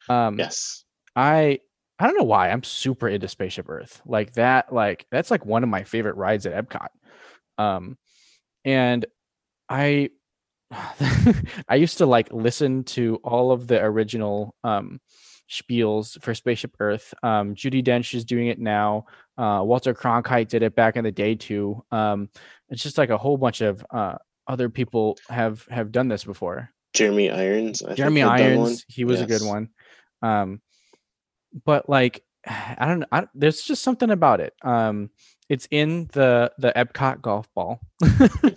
[0.08, 0.84] Um, Yes.
[1.14, 1.58] I
[2.00, 4.00] I don't know why I'm super into Spaceship Earth.
[4.06, 6.88] Like that, like that's like one of my favorite rides at Epcot.
[7.58, 7.98] Um,
[8.64, 9.04] and
[9.68, 10.10] I
[11.68, 15.00] I used to like listen to all of the original um
[15.50, 17.12] spiels for Spaceship Earth.
[17.22, 19.06] Um, Judi Dench is doing it now.
[19.36, 21.84] Uh, Walter Cronkite did it back in the day too.
[21.90, 22.30] Um,
[22.68, 24.14] it's just like a whole bunch of uh,
[24.46, 26.70] other people have have done this before.
[26.94, 27.82] Jeremy Irons.
[27.82, 28.66] I Jeremy had done one.
[28.66, 29.68] Irons, he was a good one.
[30.22, 30.60] Um,
[31.64, 33.06] but like, I don't know.
[33.12, 34.54] I, there's just something about it.
[34.62, 35.10] Um,
[35.48, 37.80] it's in the the Epcot golf ball.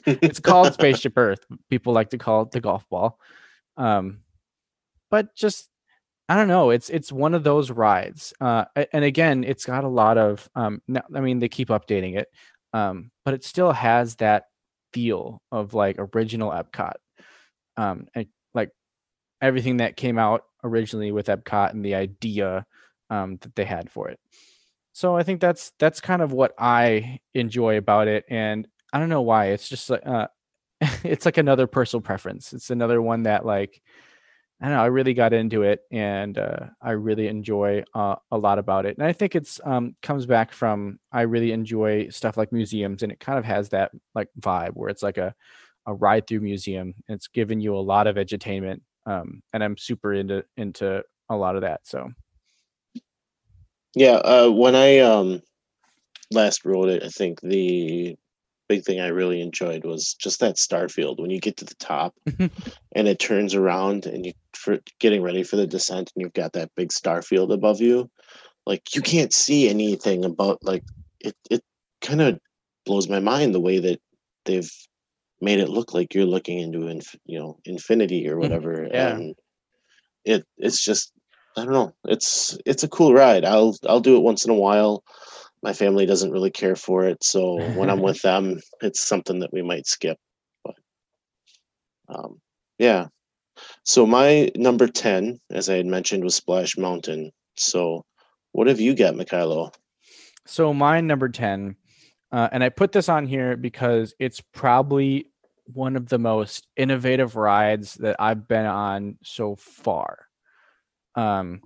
[0.06, 1.46] it's called Spaceship Earth.
[1.70, 3.20] People like to call it the golf ball.
[3.78, 4.20] Um,
[5.10, 5.70] but just
[6.30, 6.70] I don't know.
[6.70, 8.34] It's it's one of those rides.
[8.39, 10.82] Uh, and again, it's got a lot of um.
[11.16, 12.28] I mean, they keep updating it.
[12.74, 14.46] Um, but it still has that
[14.94, 16.94] feel of like original Epcot.
[17.78, 18.70] Um, and like
[19.41, 22.66] everything that came out originally with Epcot and the idea
[23.14, 24.20] um, that they had for it.
[24.93, 29.09] So I think that's that's kind of what I enjoy about it, and I don't
[29.09, 29.47] know why.
[29.47, 30.28] It's just like uh,
[31.03, 32.53] it's like another personal preference.
[32.53, 33.82] It's another one that like
[34.61, 34.84] I don't know.
[34.84, 38.97] I really got into it, and uh, I really enjoy uh, a lot about it.
[38.97, 43.11] And I think it's um, comes back from I really enjoy stuff like museums, and
[43.11, 45.34] it kind of has that like vibe where it's like a
[45.86, 46.93] a ride through museum.
[47.07, 51.36] And it's giving you a lot of edutainment, um, and I'm super into into a
[51.36, 51.82] lot of that.
[51.84, 52.11] So
[53.96, 55.41] Yeah, uh, when I um
[56.32, 58.16] last rode it, I think the
[58.70, 61.76] big thing I really enjoyed was just that star field when you get to the
[61.76, 62.16] top
[62.96, 66.54] and it turns around and you for getting ready for the descent and you've got
[66.54, 68.10] that big star field above you.
[68.66, 70.84] Like you can't see anything about like
[71.20, 71.62] it it
[72.02, 72.39] kind of
[72.86, 74.02] blows my mind the way that
[74.46, 74.72] they've
[75.41, 79.16] made it look like you're looking into inf- you know infinity or whatever Yeah.
[79.18, 79.36] and
[80.24, 81.12] it it's just
[81.58, 81.93] I don't know.
[82.06, 83.45] It's it's a cool ride.
[83.45, 85.04] I'll I'll do it once in a while.
[85.62, 89.54] My family doesn't really care for it, so when I'm with them, it's something that
[89.54, 90.18] we might skip.
[90.64, 90.76] But
[92.10, 92.41] um,
[92.78, 93.08] yeah.
[93.84, 97.32] So my number ten, as I had mentioned, was Splash Mountain.
[97.56, 98.04] So
[98.54, 99.74] what have you got, Mikhailo?
[100.45, 101.76] So my number 10,
[102.32, 105.28] uh, and I put this on here because it's probably
[105.66, 110.28] one of the most innovative rides that I've been on so far.
[111.16, 111.61] Um,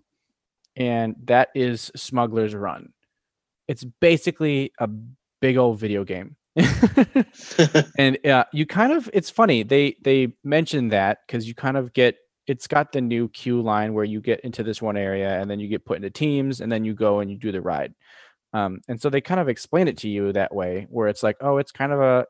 [0.75, 2.93] and that is Smuggler's Run.
[3.67, 4.89] It's basically a
[5.41, 6.35] big old video game.
[7.97, 11.93] and uh, you kind of it's funny they they mention that because you kind of
[11.93, 12.15] get
[12.47, 15.59] it's got the new queue line where you get into this one area and then
[15.59, 17.93] you get put into teams and then you go and you do the ride
[18.53, 21.37] um, and so they kind of explain it to you that way where it's like
[21.41, 22.25] oh it's kind of a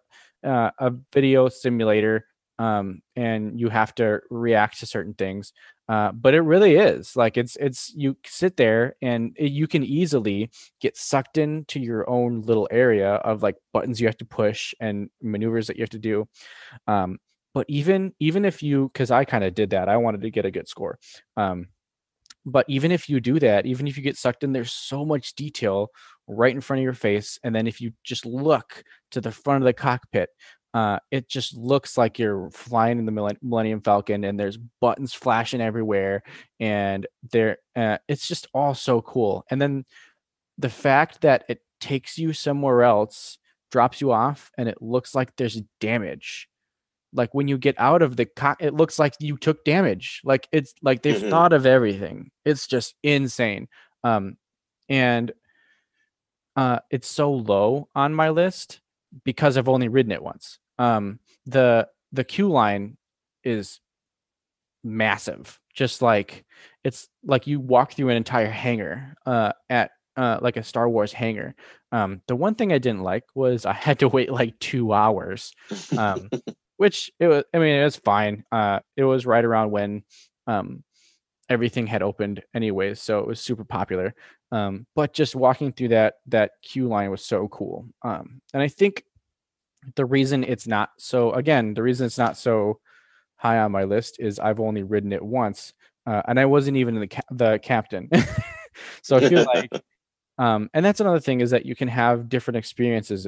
[0.45, 2.25] uh, a video simulator
[2.59, 5.53] um, and you have to react to certain things
[5.89, 9.83] uh, but it really is like it's it's you sit there and it, you can
[9.83, 10.49] easily
[10.81, 15.09] get sucked into your own little area of like buttons you have to push and
[15.21, 16.27] maneuvers that you have to do.
[16.87, 17.19] Um,
[17.53, 20.45] but even even if you because i kind of did that i wanted to get
[20.45, 20.99] a good score.
[21.37, 21.67] Um
[22.45, 25.35] but even if you do that even if you get sucked in there's so much
[25.35, 25.89] detail
[26.27, 29.63] right in front of your face and then if you just look to the front
[29.63, 30.29] of the cockpit
[30.77, 35.59] uh, it just looks like you're flying in the Millennium Falcon, and there's buttons flashing
[35.59, 36.21] everywhere,
[36.59, 39.43] and there, uh, it's just all so cool.
[39.49, 39.85] And then
[40.59, 43.39] the fact that it takes you somewhere else,
[43.71, 46.47] drops you off, and it looks like there's damage.
[47.11, 50.21] Like when you get out of the cock, it looks like you took damage.
[50.23, 51.29] Like it's like they've Mhm.
[51.31, 52.29] thought of everything.
[52.45, 53.67] It's just insane.
[54.03, 54.37] Um,
[54.89, 55.31] and
[56.55, 58.81] uh, it's so low on my list
[59.23, 60.59] because I've only ridden it once.
[60.79, 62.97] Um, the the queue line
[63.43, 63.79] is
[64.83, 65.59] massive.
[65.73, 66.45] Just like
[66.83, 71.13] it's like you walk through an entire hangar uh, at uh, like a Star Wars
[71.13, 71.55] hangar.
[71.91, 75.53] Um, the one thing I didn't like was I had to wait like two hours,
[75.97, 76.29] um,
[76.77, 77.43] which it was.
[77.53, 78.43] I mean, it was fine.
[78.51, 80.03] Uh, it was right around when
[80.47, 80.83] um,
[81.49, 84.15] everything had opened, anyways, so it was super popular.
[84.51, 87.87] Um, but just walking through that that queue line was so cool.
[88.03, 89.03] Um, and I think
[89.95, 92.79] the reason it's not so again, the reason it's not so
[93.37, 95.73] high on my list is I've only ridden it once,
[96.05, 98.09] uh, and I wasn't even the ca- the captain.
[99.01, 99.69] so I feel like,
[100.37, 103.25] um, and that's another thing is that you can have different experiences.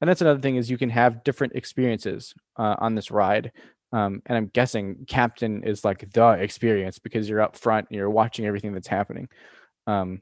[0.00, 3.52] And that's another thing is you can have different experiences uh, on this ride.
[3.92, 8.08] Um, and I'm guessing captain is like the experience because you're up front and you're
[8.08, 9.28] watching everything that's happening.
[9.86, 10.20] Um,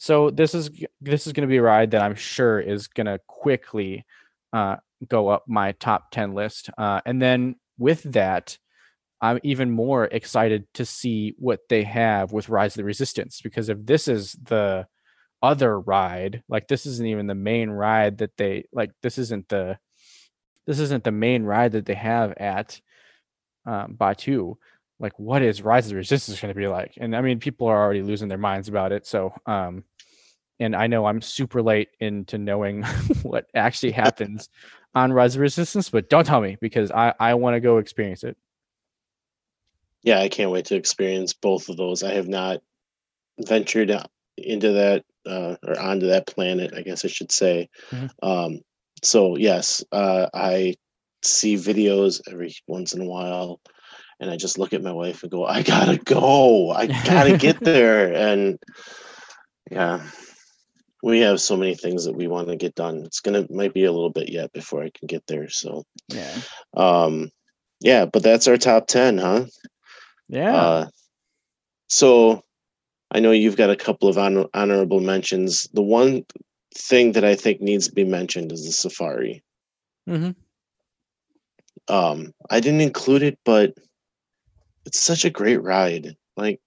[0.00, 0.70] so this is
[1.02, 4.06] this is going to be a ride that I'm sure is going to quickly
[4.50, 4.76] uh,
[5.06, 6.70] go up my top 10 list.
[6.78, 8.56] Uh, and then with that,
[9.20, 13.68] I'm even more excited to see what they have with Rise of the Resistance because
[13.68, 14.86] if this is the
[15.42, 19.78] other ride, like this isn't even the main ride that they like this isn't the
[20.66, 22.80] this isn't the main ride that they have at
[23.66, 24.54] um, Batuu.
[25.00, 26.94] Like, what is Rise of the Resistance going to be like?
[26.98, 29.06] And I mean, people are already losing their minds about it.
[29.06, 29.84] So, um,
[30.60, 32.82] and I know I'm super late into knowing
[33.22, 34.48] what actually happens
[34.94, 38.24] on Rise of Resistance, but don't tell me because I I want to go experience
[38.24, 38.36] it.
[40.02, 42.02] yeah, I can't wait to experience both of those.
[42.02, 42.60] I have not
[43.40, 43.92] ventured
[44.38, 47.68] into that uh, or onto that planet, I guess I should say.
[47.90, 48.10] Mhm.
[48.22, 48.60] Um,
[49.02, 50.74] so yes, uh, I
[51.22, 53.60] see videos every once in a while,
[54.20, 56.70] and I just look at my wife and go, "I gotta go!
[56.70, 58.58] I gotta get there!" And
[59.70, 60.02] yeah,
[61.02, 63.02] we have so many things that we want to get done.
[63.04, 65.48] It's gonna might be a little bit yet before I can get there.
[65.48, 66.36] So Yeah.
[66.76, 67.30] um,
[67.80, 69.46] yeah, but that's our top ten, huh?
[70.28, 70.54] Yeah.
[70.54, 70.86] Uh,
[71.88, 72.44] so
[73.10, 75.66] I know you've got a couple of honor- honorable mentions.
[75.72, 76.24] The one
[76.76, 79.42] thing that I think needs to be mentioned is the safari.
[80.06, 80.30] hmm
[81.88, 83.74] Um, I didn't include it, but
[84.86, 86.16] it's such a great ride.
[86.36, 86.60] Like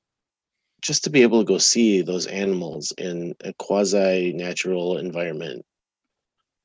[0.82, 5.66] just to be able to go see those animals in a quasi natural environment.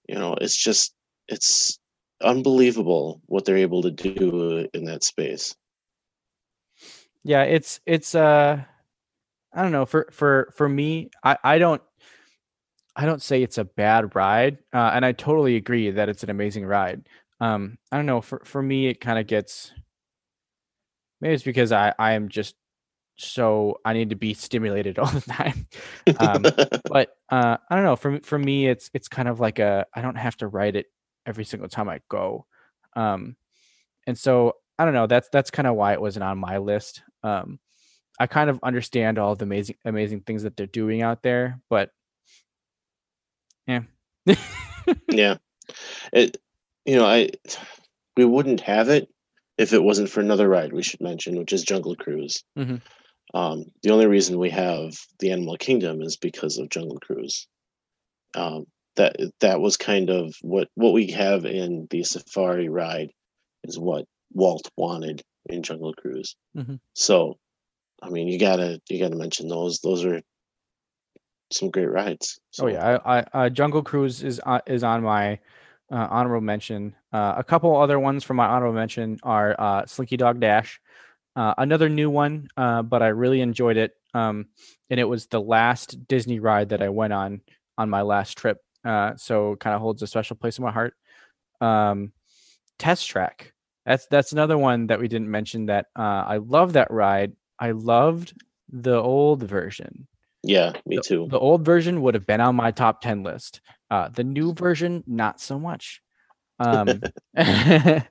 [0.08, 0.94] You know, it's just
[1.28, 1.78] it's
[2.22, 5.54] unbelievable what they're able to do in that space.
[7.24, 8.58] yeah it's it's uh
[9.52, 11.82] i don't know for for for me i i don't
[12.96, 16.30] i don't say it's a bad ride uh, and i totally agree that it's an
[16.30, 17.06] amazing ride
[17.40, 19.72] um i don't know for for me it kind of gets
[21.20, 22.54] maybe it's because i i am just
[23.16, 25.66] so i need to be stimulated all the time.
[26.20, 26.42] Um
[26.90, 30.00] but uh i don't know for for me it's it's kind of like a i
[30.00, 30.86] don't have to write it
[31.26, 32.46] every single time i go.
[32.94, 33.36] Um
[34.06, 37.02] and so i don't know that's that's kind of why it wasn't on my list.
[37.22, 37.58] Um
[38.20, 41.90] i kind of understand all the amazing amazing things that they're doing out there but
[43.66, 43.82] yeah.
[45.10, 45.36] Yeah.
[46.12, 46.38] It
[46.86, 47.30] you know i
[48.16, 49.08] we wouldn't have it
[49.58, 52.42] if it wasn't for another ride we should mention which is jungle cruise.
[52.56, 52.80] Mhm.
[53.34, 57.46] um, the only reason we have the animal kingdom is because of jungle cruise.
[58.34, 58.64] Um,
[58.96, 63.10] that that was kind of what what we have in the safari ride
[63.64, 66.34] is what walt wanted in jungle cruise.
[66.56, 66.80] Mhm.
[66.94, 67.38] so
[68.02, 70.20] i mean you gotta you gotta mention those those are
[71.52, 72.38] some great rides.
[72.60, 75.38] Oh yeah, I, I uh, Jungle Cruise is uh, is on my
[75.90, 76.94] uh, honorable mention.
[77.12, 80.80] Uh, a couple other ones from my honorable mention are uh, Slinky Dog Dash,
[81.36, 83.92] uh, another new one, uh, but I really enjoyed it.
[84.14, 84.46] Um,
[84.90, 87.42] and it was the last Disney ride that I went on
[87.76, 90.94] on my last trip, uh, so kind of holds a special place in my heart.
[91.60, 92.12] Um,
[92.78, 93.52] Test Track,
[93.84, 95.66] that's that's another one that we didn't mention.
[95.66, 97.34] That uh, I love that ride.
[97.58, 98.34] I loved
[98.70, 100.06] the old version
[100.42, 103.60] yeah me the, too The old version would have been on my top 10 list.
[103.90, 106.02] Uh, the new version, not so much.
[106.58, 107.00] Um,
[107.36, 108.02] uh,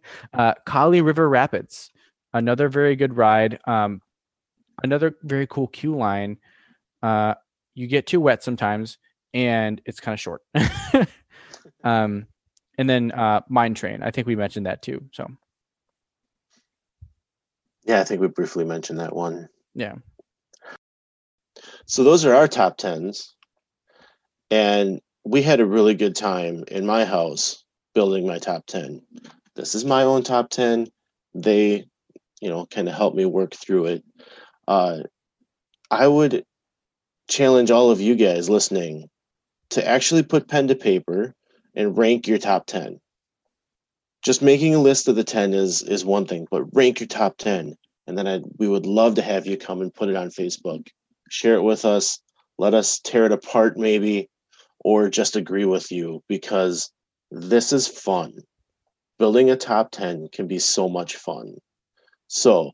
[0.65, 1.91] Kali River Rapids,
[2.33, 3.59] another very good ride.
[3.67, 4.01] Um,
[4.83, 6.37] another very cool queue line.
[7.01, 7.35] Uh,
[7.75, 8.97] you get too wet sometimes,
[9.33, 10.41] and it's kind of short.
[11.83, 12.25] um,
[12.77, 14.01] and then uh, Mine Train.
[14.01, 15.03] I think we mentioned that too.
[15.11, 15.27] So
[17.83, 19.49] Yeah, I think we briefly mentioned that one.
[19.75, 19.95] yeah,
[21.85, 23.33] So those are our top tens.
[24.51, 27.63] And we had a really good time in my house
[27.93, 29.01] building my top 10.
[29.55, 30.87] This is my own top 10.
[31.33, 31.85] They,
[32.41, 34.03] you know, kind of helped me work through it.
[34.67, 34.99] Uh,
[35.91, 36.45] I would
[37.27, 39.09] challenge all of you guys listening
[39.71, 41.33] to actually put pen to paper
[41.75, 42.99] and rank your top 10.
[44.23, 47.37] Just making a list of the 10 is is one thing, but rank your top
[47.37, 47.75] 10
[48.07, 50.87] and then I we would love to have you come and put it on Facebook
[51.29, 52.19] share it with us
[52.57, 54.29] let us tear it apart maybe
[54.87, 56.89] or just agree with you because
[57.29, 58.31] this is fun
[59.19, 61.55] building a top 10 can be so much fun
[62.27, 62.71] so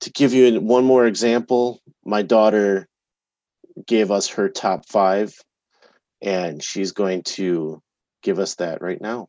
[0.00, 2.86] to give you one more example my daughter
[3.86, 5.34] gave us her top five
[6.22, 7.82] and she's going to
[8.22, 9.26] give us that right now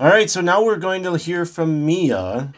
[0.00, 2.52] all right so now we're going to hear from mia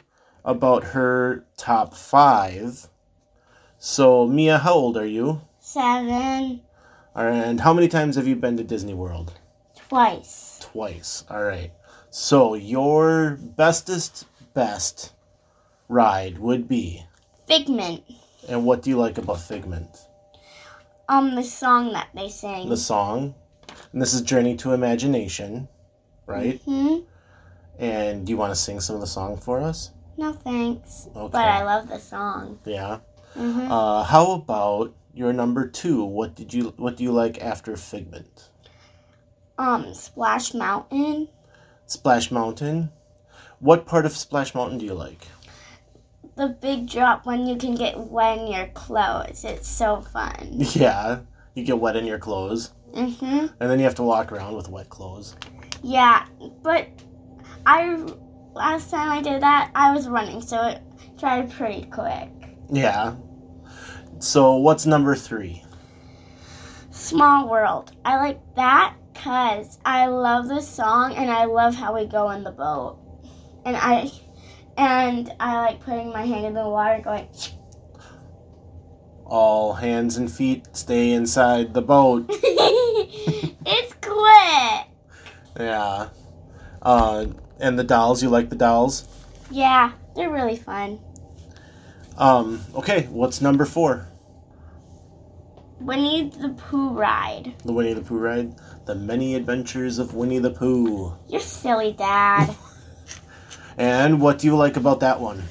[0.45, 2.88] about her top five.
[3.78, 5.40] So, Mia, how old are you?
[5.72, 6.60] Seven.
[7.14, 9.32] And how many times have you been to Disney World?
[9.88, 10.58] Twice.
[10.60, 11.24] Twice.
[11.30, 11.72] All right.
[12.10, 15.14] So, your bestest best
[15.88, 17.02] ride would be.
[17.46, 18.02] Figment.
[18.50, 19.88] And what do you like about Figment?
[21.08, 22.68] Um, the song that they sing.
[22.68, 23.34] The song.
[23.94, 25.68] And this is Journey to Imagination,
[26.26, 26.60] right?
[26.66, 26.98] Hmm.
[27.78, 29.90] And do you want to sing some of the song for us?
[30.18, 31.08] No thanks.
[31.16, 31.32] Okay.
[31.32, 32.58] But I love the song.
[32.66, 32.98] Yeah.
[33.32, 36.04] hmm Uh, how about your number two?
[36.04, 38.50] What did you What do you like after Figment?
[39.58, 41.28] Um, Splash Mountain.
[41.86, 42.90] Splash Mountain.
[43.60, 45.26] What part of Splash Mountain do you like?
[46.36, 49.44] The big drop when you can get wet in your clothes.
[49.44, 50.48] It's so fun.
[50.72, 51.20] Yeah,
[51.54, 54.68] you get wet in your clothes, hmm and then you have to walk around with
[54.68, 55.36] wet clothes.
[55.82, 56.26] Yeah,
[56.62, 56.88] but
[57.66, 57.96] I
[58.54, 60.80] last time I did that, I was running, so it
[61.18, 62.30] dried pretty quick.
[62.72, 63.14] Yeah.
[64.22, 65.64] So what's number three?
[66.92, 67.90] Small World.
[68.04, 72.44] I like that because I love the song and I love how we go in
[72.44, 73.00] the boat.
[73.64, 74.12] And I
[74.76, 77.26] and I like putting my hand in the water going
[79.24, 82.30] All hands and feet stay inside the boat.
[83.64, 84.86] It's quick.
[85.58, 86.08] Yeah.
[86.80, 87.26] Uh,
[87.58, 89.08] and the dolls, you like the dolls?
[89.50, 91.00] Yeah, they're really fun.
[92.16, 94.08] Um, okay, what's number four?
[95.83, 97.53] Winnie the Pooh ride.
[97.64, 98.55] The Winnie the Pooh ride?
[98.87, 101.12] The Many Adventures of Winnie the Pooh.
[101.28, 102.55] You're silly, Dad.
[103.78, 105.43] And what do you like about that one?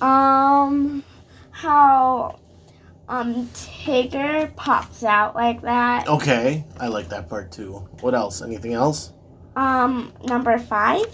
[0.00, 1.04] um,
[1.50, 2.38] how
[3.10, 6.08] um Tigger pops out like that.
[6.08, 7.86] Okay, I like that part too.
[8.00, 8.40] What else?
[8.40, 9.12] Anything else?
[9.54, 11.04] Um, number five.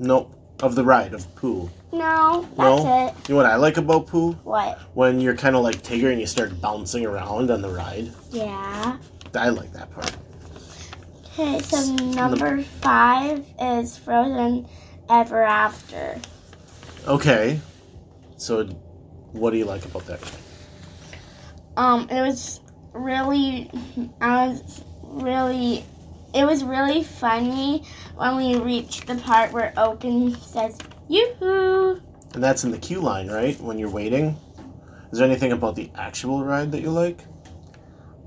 [0.00, 0.34] Nope.
[0.60, 1.70] Of the ride of Pooh.
[1.92, 3.06] No, that's No?
[3.06, 3.14] it.
[3.28, 4.32] You know what I like about Pooh?
[4.44, 4.78] What?
[4.94, 8.10] When you're kind of like Tigger and you start bouncing around on the ride.
[8.30, 8.98] Yeah.
[9.34, 10.14] I like that part.
[11.38, 14.66] Okay, so number five is Frozen
[15.08, 16.20] Ever After.
[17.06, 17.60] Okay.
[18.36, 18.64] So,
[19.32, 20.20] what do you like about that?
[21.76, 22.60] Um, it was
[22.92, 23.70] really,
[24.20, 25.84] I was really,
[26.34, 27.84] it was really funny
[28.16, 30.76] when we reached the part where Oaken says,
[31.08, 32.00] Yoo-hoo!
[32.34, 33.58] And that's in the queue line, right?
[33.60, 34.36] When you're waiting.
[35.10, 37.20] Is there anything about the actual ride that you like?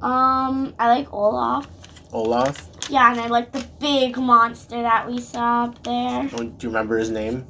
[0.02, 1.68] Um, I like Olaf.
[2.12, 2.68] Olaf?
[2.90, 6.30] Yeah, and I like the big monster that we saw up there.
[6.34, 7.46] Oh, Do you remember his name?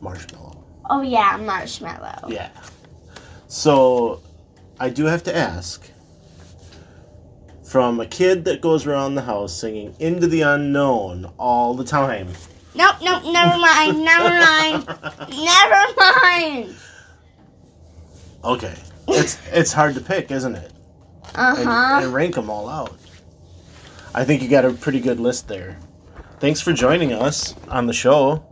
[0.00, 0.64] Marshmallow.
[0.90, 2.28] Oh yeah, Marshmallow.
[2.28, 2.50] Yeah.
[3.46, 4.20] So,
[4.80, 5.88] I do have to ask
[7.64, 12.28] from a kid that goes around the house singing Into the Unknown all the time.
[12.76, 14.86] Nope, nope, never mind, never mind,
[15.30, 16.74] never mind.
[18.44, 18.74] Okay.
[19.08, 20.72] It's it's hard to pick, isn't it?
[21.34, 22.00] Uh huh.
[22.04, 22.96] and rank them all out.
[24.14, 25.78] I think you got a pretty good list there.
[26.40, 28.44] Thanks for joining us on the show.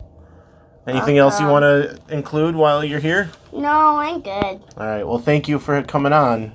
[0.87, 1.53] Anything else you Uh-huh.
[1.61, 3.31] want to include while you're here?
[3.51, 4.61] No, I'm good.
[4.77, 5.03] All right.
[5.03, 6.51] Well, thank you for coming on.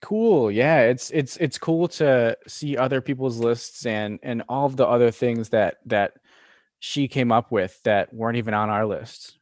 [0.00, 0.50] cool.
[0.50, 4.86] Yeah, it's it's it's cool to see other people's lists and and all of the
[4.86, 6.12] other things that that
[6.78, 9.38] she came up with that weren't even on our list.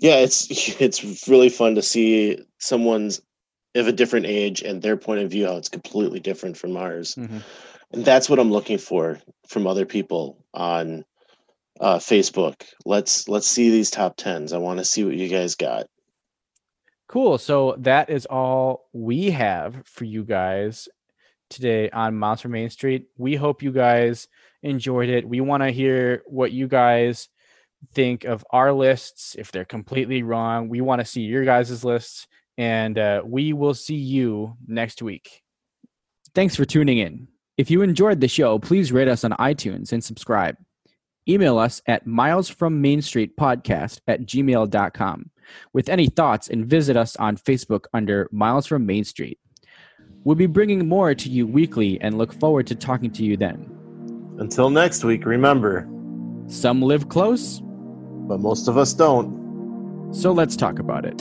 [0.00, 0.48] Yeah, it's
[0.80, 3.20] it's really fun to see someone's
[3.74, 7.14] of a different age and their point of view how it's completely different from ours
[7.14, 7.42] Mhm.
[7.92, 9.18] and that's what i'm looking for
[9.48, 11.04] from other people on
[11.78, 15.54] uh, facebook let's let's see these top tens i want to see what you guys
[15.56, 15.86] got
[17.08, 17.38] Cool.
[17.38, 20.88] So that is all we have for you guys
[21.50, 23.06] today on Monster Main Street.
[23.16, 24.26] We hope you guys
[24.66, 25.28] enjoyed it.
[25.28, 27.28] We want to hear what you guys
[27.94, 29.36] think of our lists.
[29.38, 32.26] If they're completely wrong, we want to see your guys' lists.
[32.58, 35.42] And uh, we will see you next week.
[36.34, 37.28] Thanks for tuning in.
[37.56, 40.56] If you enjoyed the show, please rate us on iTunes and subscribe.
[41.28, 45.30] Email us at milesfrommainstreetpodcast at gmail.com
[45.72, 49.38] with any thoughts and visit us on Facebook under Miles from Main Street.
[50.24, 53.75] We'll be bringing more to you weekly and look forward to talking to you then.
[54.38, 55.88] Until next week, remember,
[56.48, 57.60] Some live close,
[58.28, 60.12] but most of us don't.
[60.12, 61.20] so let's talk about it.